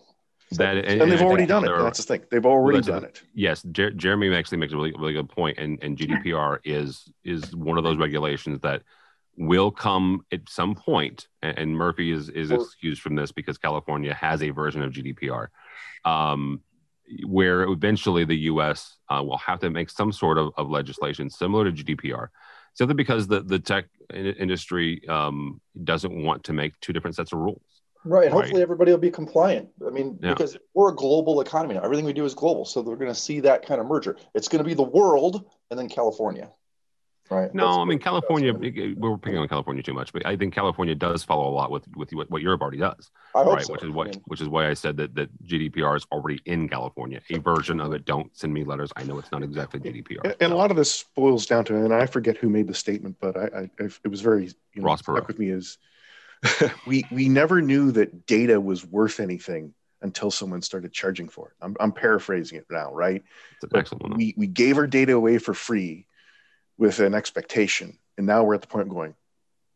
That, 0.52 0.78
and, 0.78 1.02
and, 1.02 1.12
they've 1.12 1.22
already 1.22 1.46
done 1.46 1.64
it. 1.64 1.72
That's 1.78 2.00
the 2.00 2.18
thing. 2.18 2.26
They've 2.32 2.46
already 2.46 2.82
done 2.82 3.04
it. 3.04 3.22
Yes, 3.34 3.64
Jer- 3.72 3.92
Jeremy 3.92 4.34
actually 4.34 4.58
makes 4.58 4.74
a 4.74 4.78
really, 4.78 4.94
really 4.98 5.14
good 5.14 5.30
point, 5.30 5.60
and 5.60 5.78
and 5.84 5.98
GDPR 5.98 6.60
is 6.64 7.08
is 7.24 7.56
one 7.56 7.78
of 7.78 7.84
those 7.84 7.98
regulations 7.98 8.60
that 8.62 8.82
will 9.38 9.70
come 9.70 10.26
at 10.32 10.42
some 10.50 10.74
point, 10.74 11.28
and, 11.44 11.58
and 11.58 11.78
Murphy 11.78 12.12
is 12.12 12.30
is 12.30 12.50
excused 12.50 13.02
from 13.02 13.16
this 13.16 13.32
because 13.32 13.58
California 13.58 14.14
has 14.14 14.42
a 14.42 14.50
version 14.50 14.82
of 14.82 14.92
GDPR, 14.92 15.48
um, 16.04 16.62
where 17.28 17.64
eventually 17.64 18.26
the 18.26 18.38
U.S. 18.38 18.98
Uh, 19.08 19.22
will 19.24 19.38
have 19.38 19.60
to 19.60 19.70
make 19.70 19.92
some 19.92 20.12
sort 20.12 20.40
of, 20.40 20.52
of 20.58 20.70
legislation 20.70 21.30
similar 21.30 21.72
to 21.72 21.84
GDPR 21.84 22.30
simply 22.74 22.96
because 22.96 23.28
the, 23.28 23.42
the 23.42 23.60
tech 23.60 23.86
industry 24.14 25.08
um, 25.10 25.60
doesn't 25.84 26.24
want 26.24 26.46
to 26.46 26.54
make 26.54 26.80
two 26.80 26.94
different 26.94 27.16
sets 27.16 27.34
of 27.34 27.40
rules. 27.40 27.79
Right. 28.06 28.26
and 28.26 28.34
Hopefully, 28.34 28.56
right. 28.56 28.62
everybody 28.64 28.92
will 28.92 28.98
be 28.98 29.12
compliant. 29.12 29.70
I 29.86 29.90
mean, 29.90 30.18
yeah. 30.22 30.30
because 30.30 30.58
we're 30.74 30.92
a 30.92 30.96
global 30.96 31.42
economy 31.42 31.76
now. 31.76 31.82
Everything 31.82 32.06
we 32.06 32.14
do 32.14 32.26
is 32.26 32.34
global. 32.34 32.66
So 32.66 32.82
we're 32.82 32.96
going 32.96 33.12
to 33.12 33.20
see 33.20 33.42
that 33.42 33.66
kind 33.66 33.82
of 33.82 33.88
merger. 33.88 34.16
It's 34.34 34.48
going 34.48 34.60
to 34.64 34.68
be 34.68 34.74
the 34.74 34.84
world 34.84 35.44
and 35.70 35.78
then 35.78 35.90
California. 35.90 36.50
Right. 37.30 37.54
No, 37.54 37.66
That's 37.68 37.78
I 37.78 37.86
mean 37.86 38.00
California. 38.00 38.52
We're 38.54 39.18
picking 39.18 39.38
on 39.38 39.48
California 39.48 39.84
too 39.84 39.94
much, 39.94 40.12
but 40.12 40.26
I 40.26 40.36
think 40.36 40.52
California 40.52 40.96
does 40.96 41.24
follow 41.24 41.48
a 41.48 41.54
lot 41.54 41.70
with 41.70 41.86
with 41.96 42.12
what, 42.12 42.28
what 42.32 42.42
Europe 42.42 42.62
already 42.62 42.80
does, 42.80 43.12
I 43.36 43.44
hope 43.44 43.54
right? 43.54 43.66
so. 43.66 43.74
Which 43.74 43.84
is 43.84 43.90
I 43.92 43.94
mean, 43.94 44.22
which 44.26 44.42
is 44.42 44.48
why 44.48 44.68
I 44.68 44.74
said 44.74 44.98
that 44.98 45.14
that 45.14 45.30
GDPR 45.46 45.96
is 45.98 46.08
already 46.12 46.42
in 46.46 46.68
California. 46.68 47.22
A 47.30 47.38
version 47.38 47.80
of 47.82 47.94
it. 47.94 48.06
Don't 48.06 48.36
send 48.36 48.52
me 48.52 48.64
letters. 48.64 48.92
I 48.96 49.04
know 49.04 49.20
it's 49.20 49.32
not 49.32 49.44
exactly 49.44 49.80
GDPR. 49.80 50.24
And- 50.24 50.36
And 50.40 50.54
a 50.54 50.56
lot 50.56 50.72
of 50.72 50.78
this 50.78 51.06
boils 51.16 51.46
down 51.46 51.66
to, 51.66 51.76
and 51.76 51.94
I 51.94 52.08
forget 52.08 52.36
who 52.36 52.50
made 52.50 52.66
the 52.68 52.74
statement, 52.74 53.18
but 53.22 53.38
I, 53.38 53.70
I 53.80 53.90
it 54.04 54.08
was 54.08 54.22
very 54.22 54.46
you 54.46 54.82
know, 54.82 54.86
Ross 54.86 55.02
stuck 55.02 55.16
Perot. 55.16 55.28
with 55.28 55.38
me 55.38 55.50
is 55.52 55.78
we 56.88 57.04
we 57.12 57.30
never 57.30 57.62
knew 57.62 57.92
that 57.92 58.26
data 58.26 58.60
was 58.60 58.86
worth 58.86 59.20
anything 59.20 59.74
until 60.02 60.32
someone 60.32 60.62
started 60.62 60.94
charging 60.94 61.28
for 61.28 61.50
it. 61.50 61.54
I'm, 61.62 61.76
I'm 61.80 61.92
paraphrasing 61.92 62.58
it 62.58 62.66
now, 62.70 62.94
right? 62.94 63.22
It's 63.56 63.64
an 63.64 63.70
But 63.72 63.80
excellent 63.80 64.16
we 64.18 64.34
we 64.38 64.48
gave 64.48 64.78
our 64.78 64.88
data 64.88 65.14
away 65.14 65.38
for 65.38 65.54
free 65.54 66.06
with 66.78 67.00
an 67.00 67.14
expectation, 67.14 67.98
and 68.18 68.26
now 68.26 68.44
we're 68.44 68.56
at 68.56 68.62
the 68.62 68.68
point 68.68 68.88
of 68.88 68.94
going, 68.94 69.16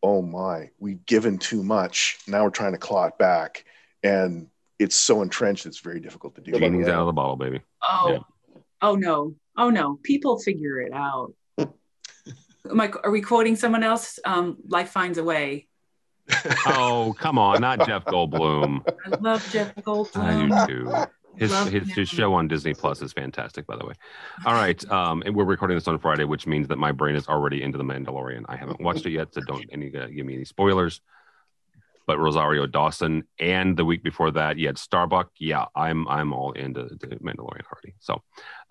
oh 0.01 0.21
my, 0.21 0.69
we've 0.79 1.05
given 1.05 1.37
too 1.37 1.63
much. 1.63 2.19
Now 2.27 2.43
we're 2.45 2.49
trying 2.51 2.71
to 2.73 2.77
claw 2.77 3.05
it 3.07 3.17
back, 3.17 3.65
and 4.01 4.47
it's 4.79 4.95
so 4.95 5.21
entrenched, 5.21 5.65
it's 5.65 5.79
very 5.79 5.99
difficult 5.99 6.35
to 6.35 6.41
do. 6.41 6.51
Genie's 6.53 6.87
out 6.87 7.01
of 7.01 7.07
the 7.07 7.13
bottle, 7.13 7.35
baby. 7.35 7.61
Oh, 7.87 8.11
Yeah. 8.11 8.59
oh 8.81 8.95
no, 8.95 9.35
oh 9.57 9.69
no. 9.69 9.99
People 10.03 10.39
figure 10.39 10.79
it 10.79 10.93
out. 10.93 11.33
Am 11.57 12.79
I, 12.79 12.91
are 13.03 13.11
we 13.11 13.21
quoting 13.21 13.55
someone 13.57 13.83
else? 13.83 14.19
Um, 14.23 14.57
Life 14.67 14.89
finds 14.89 15.17
a 15.17 15.23
way. 15.23 15.67
Oh, 16.65 17.15
come 17.19 17.37
on, 17.37 17.61
not 17.61 17.85
Jeff 17.85 18.05
Goldblum. 18.05 18.81
I 19.05 19.17
love 19.19 19.47
Jeff 19.51 19.75
Goldblum. 19.75 20.51
I 20.51 20.67
do 20.67 20.83
too. 20.83 21.05
His, 21.35 21.51
Love 21.51 21.71
his, 21.71 21.91
his 21.91 22.09
show 22.09 22.33
on 22.33 22.47
Disney 22.47 22.73
Plus 22.73 23.01
is 23.01 23.11
fantastic, 23.11 23.65
by 23.65 23.75
the 23.75 23.85
way. 23.85 23.93
All 24.45 24.53
right. 24.53 24.91
Um, 24.91 25.23
and 25.25 25.35
we're 25.35 25.45
recording 25.45 25.75
this 25.75 25.87
on 25.87 25.97
Friday, 25.97 26.25
which 26.25 26.45
means 26.45 26.67
that 26.67 26.77
my 26.77 26.91
brain 26.91 27.15
is 27.15 27.27
already 27.27 27.63
into 27.63 27.77
The 27.77 27.83
Mandalorian. 27.83 28.43
I 28.47 28.55
haven't 28.55 28.79
watched 28.81 29.05
it 29.05 29.11
yet, 29.11 29.33
so 29.33 29.41
don't 29.41 29.65
any, 29.71 29.91
uh, 29.95 30.07
give 30.07 30.25
me 30.25 30.35
any 30.35 30.45
spoilers. 30.45 31.01
But 32.05 32.19
Rosario 32.19 32.67
Dawson 32.67 33.23
and 33.39 33.77
the 33.77 33.85
week 33.85 34.03
before 34.03 34.31
that, 34.31 34.57
you 34.57 34.67
had 34.67 34.77
Starbuck. 34.77 35.29
Yeah, 35.39 35.65
I'm 35.75 36.07
I'm 36.07 36.33
all 36.33 36.51
into 36.51 36.83
the 36.83 37.07
Mandalorian 37.07 37.63
already. 37.71 37.95
So 37.99 38.21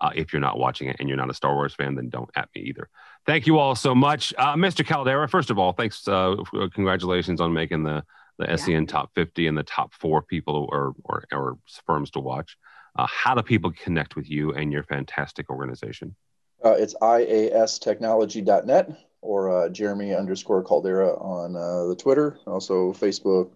uh, 0.01 0.11
if 0.15 0.31
you're 0.31 0.39
not 0.39 0.59
watching 0.59 0.89
it 0.89 0.97
and 0.99 1.09
you're 1.09 1.17
not 1.17 1.29
a 1.29 1.33
Star 1.33 1.55
Wars 1.55 1.73
fan, 1.73 1.95
then 1.95 2.09
don't 2.09 2.29
at 2.35 2.49
me 2.55 2.61
either. 2.61 2.89
Thank 3.25 3.47
you 3.47 3.57
all 3.57 3.75
so 3.75 3.95
much, 3.95 4.33
uh, 4.37 4.55
Mr. 4.55 4.85
Caldera. 4.85 5.27
First 5.27 5.49
of 5.49 5.57
all, 5.57 5.73
thanks. 5.73 6.07
Uh, 6.07 6.33
f- 6.33 6.71
congratulations 6.73 7.41
on 7.41 7.53
making 7.53 7.83
the 7.83 8.03
the 8.39 8.45
SCN 8.45 8.87
top 8.87 9.11
50 9.13 9.47
and 9.47 9.57
the 9.57 9.63
top 9.63 9.93
four 9.93 10.21
people 10.21 10.67
or 10.71 10.93
or, 11.03 11.23
or 11.31 11.57
firms 11.85 12.11
to 12.11 12.19
watch. 12.19 12.57
Uh, 12.95 13.07
how 13.07 13.33
do 13.33 13.41
people 13.41 13.71
connect 13.71 14.15
with 14.15 14.29
you 14.29 14.53
and 14.53 14.71
your 14.71 14.83
fantastic 14.83 15.49
organization? 15.49 16.15
Uh, 16.63 16.71
it's 16.71 16.93
iastechnology.net 16.95 18.91
or 19.23 19.65
uh, 19.65 19.69
Jeremy 19.69 20.13
underscore 20.13 20.61
Caldera 20.63 21.13
on 21.15 21.55
uh, 21.55 21.87
the 21.87 21.95
Twitter, 21.95 22.37
also 22.45 22.91
Facebook. 22.93 23.51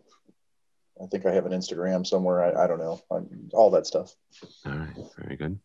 I 1.01 1.05
think 1.05 1.25
I 1.25 1.31
have 1.33 1.45
an 1.45 1.51
Instagram 1.51 2.07
somewhere. 2.07 2.41
I, 2.43 2.63
I 2.63 2.67
don't 2.67 2.79
know. 2.79 2.99
I'm, 3.11 3.49
all 3.53 3.69
that 3.71 3.85
stuff. 3.85 4.15
All 4.65 4.71
right, 4.71 4.95
very 5.19 5.35
good. 5.35 5.59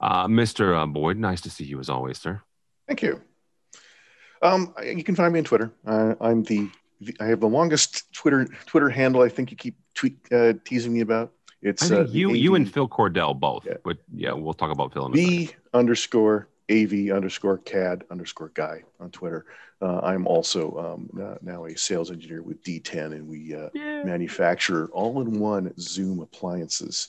Uh, 0.00 0.26
Mr. 0.26 0.76
Uh, 0.76 0.86
Boyd, 0.86 1.18
nice 1.18 1.40
to 1.42 1.50
see 1.50 1.64
you 1.64 1.78
as 1.78 1.88
always, 1.88 2.18
sir. 2.18 2.42
Thank 2.88 3.02
you. 3.02 3.20
Um, 4.42 4.74
you 4.82 5.04
can 5.04 5.14
find 5.14 5.32
me 5.32 5.38
on 5.38 5.44
Twitter. 5.44 5.70
Uh, 5.86 6.14
I'm 6.20 6.42
the, 6.42 6.68
the 7.00 7.16
I 7.20 7.26
have 7.26 7.40
the 7.40 7.48
longest 7.48 8.12
Twitter 8.12 8.46
Twitter 8.66 8.88
handle. 8.90 9.22
I 9.22 9.28
think 9.28 9.50
you 9.50 9.56
keep 9.56 9.76
tweet 9.94 10.16
uh, 10.32 10.54
teasing 10.64 10.92
me 10.92 11.00
about. 11.00 11.32
It's 11.62 11.82
I 11.84 11.88
think 11.88 12.08
uh, 12.08 12.12
you 12.12 12.32
the 12.32 12.38
you 12.38 12.54
and 12.56 12.70
Phil 12.70 12.88
Cordell 12.88 13.38
both, 13.38 13.64
Yeah. 13.64 13.74
but 13.84 13.98
yeah, 14.12 14.32
we'll 14.32 14.52
talk 14.52 14.70
about 14.70 14.92
Phil 14.92 15.06
in 15.06 15.12
a 15.12 15.16
second. 15.16 15.30
the 15.30 15.54
underscore 15.78 16.48
av 16.70 17.16
underscore 17.16 17.58
cad 17.58 18.04
underscore 18.10 18.50
guy 18.54 18.82
on 19.00 19.10
Twitter. 19.10 19.46
Uh, 19.82 20.00
I'm 20.02 20.26
also 20.26 20.76
um, 20.78 21.20
uh, 21.20 21.34
now 21.42 21.66
a 21.66 21.76
sales 21.76 22.10
engineer 22.10 22.42
with 22.42 22.62
DTEN, 22.62 23.12
and 23.12 23.28
we 23.28 23.54
uh, 23.54 23.68
manufacture 24.04 24.88
all-in-one 24.88 25.74
Zoom 25.78 26.20
appliances. 26.20 27.08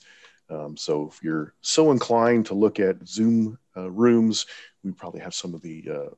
Um, 0.50 0.76
so 0.76 1.08
if 1.08 1.24
you're 1.24 1.54
so 1.62 1.91
inclined 1.91 2.46
to 2.48 2.54
look 2.54 2.80
at 2.80 3.08
Zoom 3.08 3.58
uh, 3.78 3.89
rooms, 3.89 4.46
we 4.84 4.91
probably 4.91 5.22
have 5.22 5.34
some 5.34 5.54
of 5.54 5.62
the 5.62 5.84
uh, 5.89 6.10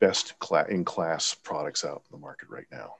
best 0.00 0.38
cla- 0.38 0.66
in-class 0.68 1.34
products 1.34 1.84
out 1.84 2.02
in 2.10 2.16
the 2.16 2.20
market 2.20 2.48
right 2.48 2.66
now. 2.70 2.96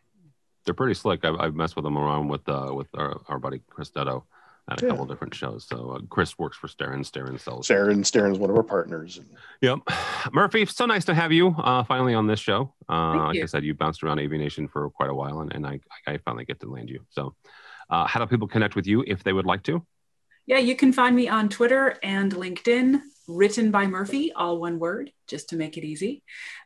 They're 0.65 0.75
pretty 0.75 0.95
slick. 0.95 1.25
I've, 1.25 1.37
I've 1.39 1.55
messed 1.55 1.77
with 1.77 1.85
them 1.85 1.99
around 1.99 2.29
with 2.29 2.49
uh, 2.49 2.71
with 2.73 2.87
our, 2.95 3.21
our 3.29 3.39
buddy 3.39 3.61
Chris 3.69 3.91
Detto 3.91 4.23
at 4.71 4.81
a 4.81 4.85
Yeah. 4.87 4.91
couple 4.91 5.07
different 5.07 5.35
shows. 5.35 5.67
So 5.69 5.91
uh, 5.93 5.99
Chris 6.09 6.39
works 6.39 6.57
for 6.57 6.69
Starin. 6.69 7.05
Starin 7.05 7.39
sells. 7.39 7.67
Saren, 7.69 7.99
Staren 8.05 8.33
is 8.33 8.39
one 8.39 8.51
of 8.51 8.57
our 8.57 8.63
partners. 8.63 9.19
And 9.19 9.29
Yep. 9.61 9.81
Murphy, 10.33 10.67
so 10.67 10.87
nice 10.87 11.05
to 11.07 11.15
have 11.15 11.33
you 11.33 11.49
uh, 11.59 11.83
finally 11.85 12.15
on 12.15 12.27
this 12.27 12.41
show. 12.41 12.75
Uh, 12.89 13.13
Thank 13.13 13.25
like 13.35 13.43
I 13.43 13.47
said, 13.47 13.65
you 13.65 13.75
bounced 13.75 14.03
around 14.03 14.19
AVNation 14.19 14.71
for 14.71 14.89
quite 14.91 15.11
a 15.11 15.15
while, 15.15 15.41
and, 15.41 15.53
and 15.53 15.67
I, 15.67 15.81
I 16.07 16.19
finally 16.19 16.45
get 16.45 16.61
to 16.61 16.71
land 16.71 16.91
you. 16.91 17.01
So, 17.11 17.35
uh, 17.91 18.07
how 18.07 18.21
do 18.21 18.27
people 18.27 18.49
connect 18.49 18.77
with 18.77 18.87
you 18.87 19.05
if 19.07 19.23
they 19.25 19.33
would 19.33 19.47
like 19.47 19.63
to? 19.65 19.85
Yeah, 20.47 20.59
you 20.59 20.75
can 20.77 20.93
find 20.93 21.15
me 21.15 21.29
on 21.29 21.49
Twitter 21.49 21.97
and 22.03 22.33
LinkedIn, 22.33 23.01
written 23.29 23.71
by 23.71 23.87
Murphy, 23.87 24.33
all 24.33 24.59
one 24.61 24.79
word, 24.79 25.13
just 25.29 25.51
to 25.51 25.57
make 25.57 25.77
it 25.77 25.85
easy. 25.85 26.23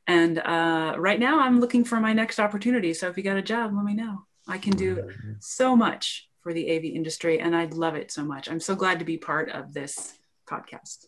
And 0.06 0.38
uh, 0.38 0.94
right 0.98 1.18
now, 1.20 1.40
I'm 1.40 1.60
looking 1.60 1.84
for 1.84 2.00
my 2.00 2.12
next 2.12 2.38
opportunity. 2.38 2.94
So 2.94 3.08
if 3.08 3.16
you 3.16 3.22
got 3.22 3.36
a 3.36 3.42
job, 3.42 3.72
let 3.74 3.84
me 3.84 3.94
know. 3.94 4.24
I 4.48 4.58
can 4.58 4.76
do 4.76 5.10
so 5.40 5.74
much 5.76 6.28
for 6.46 6.52
the 6.52 6.70
AV 6.70 6.84
industry, 6.84 7.40
and 7.40 7.56
I'd 7.56 7.74
love 7.74 7.96
it 7.96 8.12
so 8.12 8.24
much. 8.24 8.48
I'm 8.48 8.60
so 8.60 8.76
glad 8.76 9.00
to 9.00 9.04
be 9.04 9.18
part 9.18 9.50
of 9.50 9.74
this 9.74 10.14
podcast. 10.48 11.06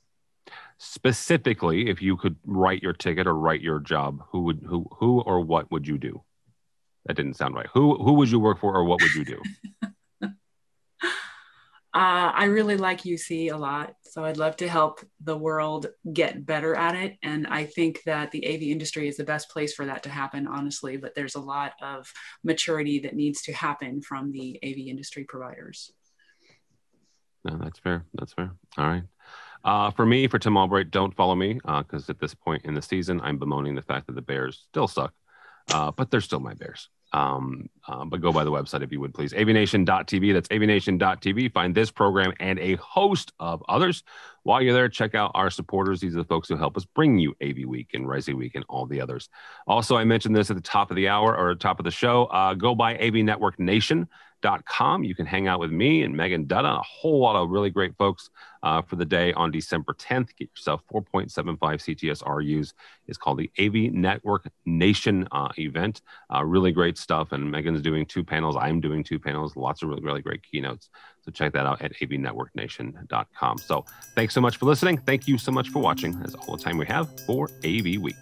Specifically, 0.78 1.88
if 1.88 2.02
you 2.02 2.16
could 2.16 2.34
write 2.44 2.82
your 2.82 2.92
ticket 2.92 3.28
or 3.28 3.34
write 3.34 3.60
your 3.60 3.78
job, 3.78 4.20
who 4.30 4.40
would 4.40 4.64
who 4.66 4.88
who 4.96 5.20
or 5.20 5.38
what 5.38 5.70
would 5.70 5.86
you 5.86 5.96
do? 5.96 6.24
That 7.06 7.14
didn't 7.14 7.34
sound 7.34 7.54
right. 7.54 7.68
Who 7.72 8.02
who 8.02 8.14
would 8.14 8.32
you 8.32 8.40
work 8.40 8.58
for, 8.58 8.74
or 8.74 8.82
what 8.82 9.00
would 9.00 9.14
you 9.14 9.24
do? 9.24 9.40
Uh, 11.94 12.30
I 12.34 12.44
really 12.44 12.76
like 12.76 13.02
UC 13.02 13.50
a 13.50 13.56
lot, 13.56 13.94
so 14.02 14.22
I'd 14.22 14.36
love 14.36 14.56
to 14.56 14.68
help 14.68 15.00
the 15.22 15.36
world 15.36 15.86
get 16.12 16.44
better 16.44 16.74
at 16.74 16.94
it. 16.94 17.16
And 17.22 17.46
I 17.46 17.64
think 17.64 18.02
that 18.04 18.30
the 18.30 18.46
AV 18.46 18.62
industry 18.62 19.08
is 19.08 19.16
the 19.16 19.24
best 19.24 19.48
place 19.48 19.72
for 19.72 19.86
that 19.86 20.02
to 20.02 20.10
happen, 20.10 20.46
honestly. 20.46 20.98
But 20.98 21.14
there's 21.14 21.34
a 21.34 21.40
lot 21.40 21.72
of 21.80 22.06
maturity 22.44 22.98
that 23.00 23.16
needs 23.16 23.40
to 23.42 23.54
happen 23.54 24.02
from 24.02 24.32
the 24.32 24.58
AV 24.62 24.86
industry 24.86 25.24
providers. 25.24 25.90
No, 27.44 27.56
that's 27.56 27.78
fair. 27.78 28.04
That's 28.14 28.34
fair. 28.34 28.50
All 28.76 28.86
right. 28.86 29.04
Uh, 29.64 29.90
for 29.90 30.04
me, 30.04 30.28
for 30.28 30.38
Tim 30.38 30.58
Albright, 30.58 30.90
don't 30.90 31.14
follow 31.16 31.34
me 31.34 31.54
because 31.54 32.08
at 32.10 32.20
this 32.20 32.34
point 32.34 32.64
in 32.64 32.74
the 32.74 32.82
season, 32.82 33.20
I'm 33.22 33.38
bemoaning 33.38 33.74
the 33.74 33.82
fact 33.82 34.06
that 34.06 34.14
the 34.14 34.22
Bears 34.22 34.66
still 34.68 34.88
suck, 34.88 35.14
uh, 35.72 35.90
but 35.90 36.10
they're 36.10 36.20
still 36.20 36.40
my 36.40 36.54
Bears. 36.54 36.90
Um, 37.12 37.70
uh, 37.86 38.04
but 38.04 38.20
go 38.20 38.32
by 38.32 38.44
the 38.44 38.50
website 38.50 38.82
if 38.82 38.92
you 38.92 39.00
would 39.00 39.14
please. 39.14 39.32
AVNation.tv. 39.32 40.32
That's 40.32 40.48
avnation.tv. 40.48 41.52
Find 41.52 41.74
this 41.74 41.90
program 41.90 42.32
and 42.38 42.58
a 42.58 42.76
host 42.76 43.32
of 43.40 43.62
others. 43.68 44.02
While 44.42 44.62
you're 44.62 44.74
there, 44.74 44.88
check 44.88 45.14
out 45.14 45.32
our 45.34 45.50
supporters. 45.50 46.00
These 46.00 46.14
are 46.14 46.18
the 46.18 46.24
folks 46.24 46.48
who 46.48 46.56
help 46.56 46.76
us 46.76 46.84
bring 46.84 47.18
you 47.18 47.34
AV 47.42 47.66
Week 47.66 47.90
and 47.94 48.06
Resi 48.06 48.34
Week 48.34 48.54
and 48.54 48.64
all 48.68 48.86
the 48.86 49.00
others. 49.00 49.28
Also, 49.66 49.96
I 49.96 50.04
mentioned 50.04 50.36
this 50.36 50.50
at 50.50 50.56
the 50.56 50.62
top 50.62 50.90
of 50.90 50.96
the 50.96 51.08
hour 51.08 51.36
or 51.36 51.54
top 51.54 51.80
of 51.80 51.84
the 51.84 51.90
show. 51.90 52.24
Uh, 52.26 52.54
go 52.54 52.74
by 52.74 52.96
AV 52.98 53.14
Network 53.16 53.58
Nation. 53.58 54.08
Com. 54.40 55.04
You 55.04 55.14
can 55.14 55.26
hang 55.26 55.48
out 55.48 55.60
with 55.60 55.70
me 55.70 56.02
and 56.02 56.16
Megan 56.16 56.46
Dutta 56.46 56.78
a 56.78 56.82
whole 56.82 57.20
lot 57.20 57.36
of 57.36 57.50
really 57.50 57.70
great 57.70 57.96
folks 57.96 58.30
uh, 58.62 58.82
for 58.82 58.96
the 58.96 59.04
day 59.04 59.32
on 59.32 59.50
December 59.50 59.94
10th. 59.94 60.36
Get 60.36 60.50
yourself 60.54 60.82
4.75 60.92 61.58
CTSRUs. 61.58 62.72
It's 63.06 63.18
called 63.18 63.38
the 63.38 63.50
AV 63.58 63.92
Network 63.92 64.48
Nation 64.64 65.26
uh, 65.32 65.48
event. 65.58 66.02
Uh, 66.32 66.44
really 66.44 66.72
great 66.72 66.98
stuff. 66.98 67.32
And 67.32 67.50
Megan's 67.50 67.82
doing 67.82 68.06
two 68.06 68.24
panels. 68.24 68.56
I'm 68.56 68.80
doing 68.80 69.02
two 69.02 69.18
panels. 69.18 69.56
Lots 69.56 69.82
of 69.82 69.88
really, 69.88 70.02
really 70.02 70.22
great 70.22 70.42
keynotes. 70.42 70.88
So 71.22 71.30
check 71.30 71.52
that 71.52 71.66
out 71.66 71.82
at 71.82 71.94
avnetworknation.com. 71.94 73.58
So 73.58 73.84
thanks 74.14 74.34
so 74.34 74.40
much 74.40 74.56
for 74.56 74.66
listening. 74.66 74.98
Thank 74.98 75.28
you 75.28 75.38
so 75.38 75.52
much 75.52 75.68
for 75.70 75.80
watching. 75.80 76.18
That's 76.20 76.34
all 76.34 76.56
the 76.56 76.62
time 76.62 76.78
we 76.78 76.86
have 76.86 77.08
for 77.26 77.50
AV 77.64 78.00
Week. 78.00 78.16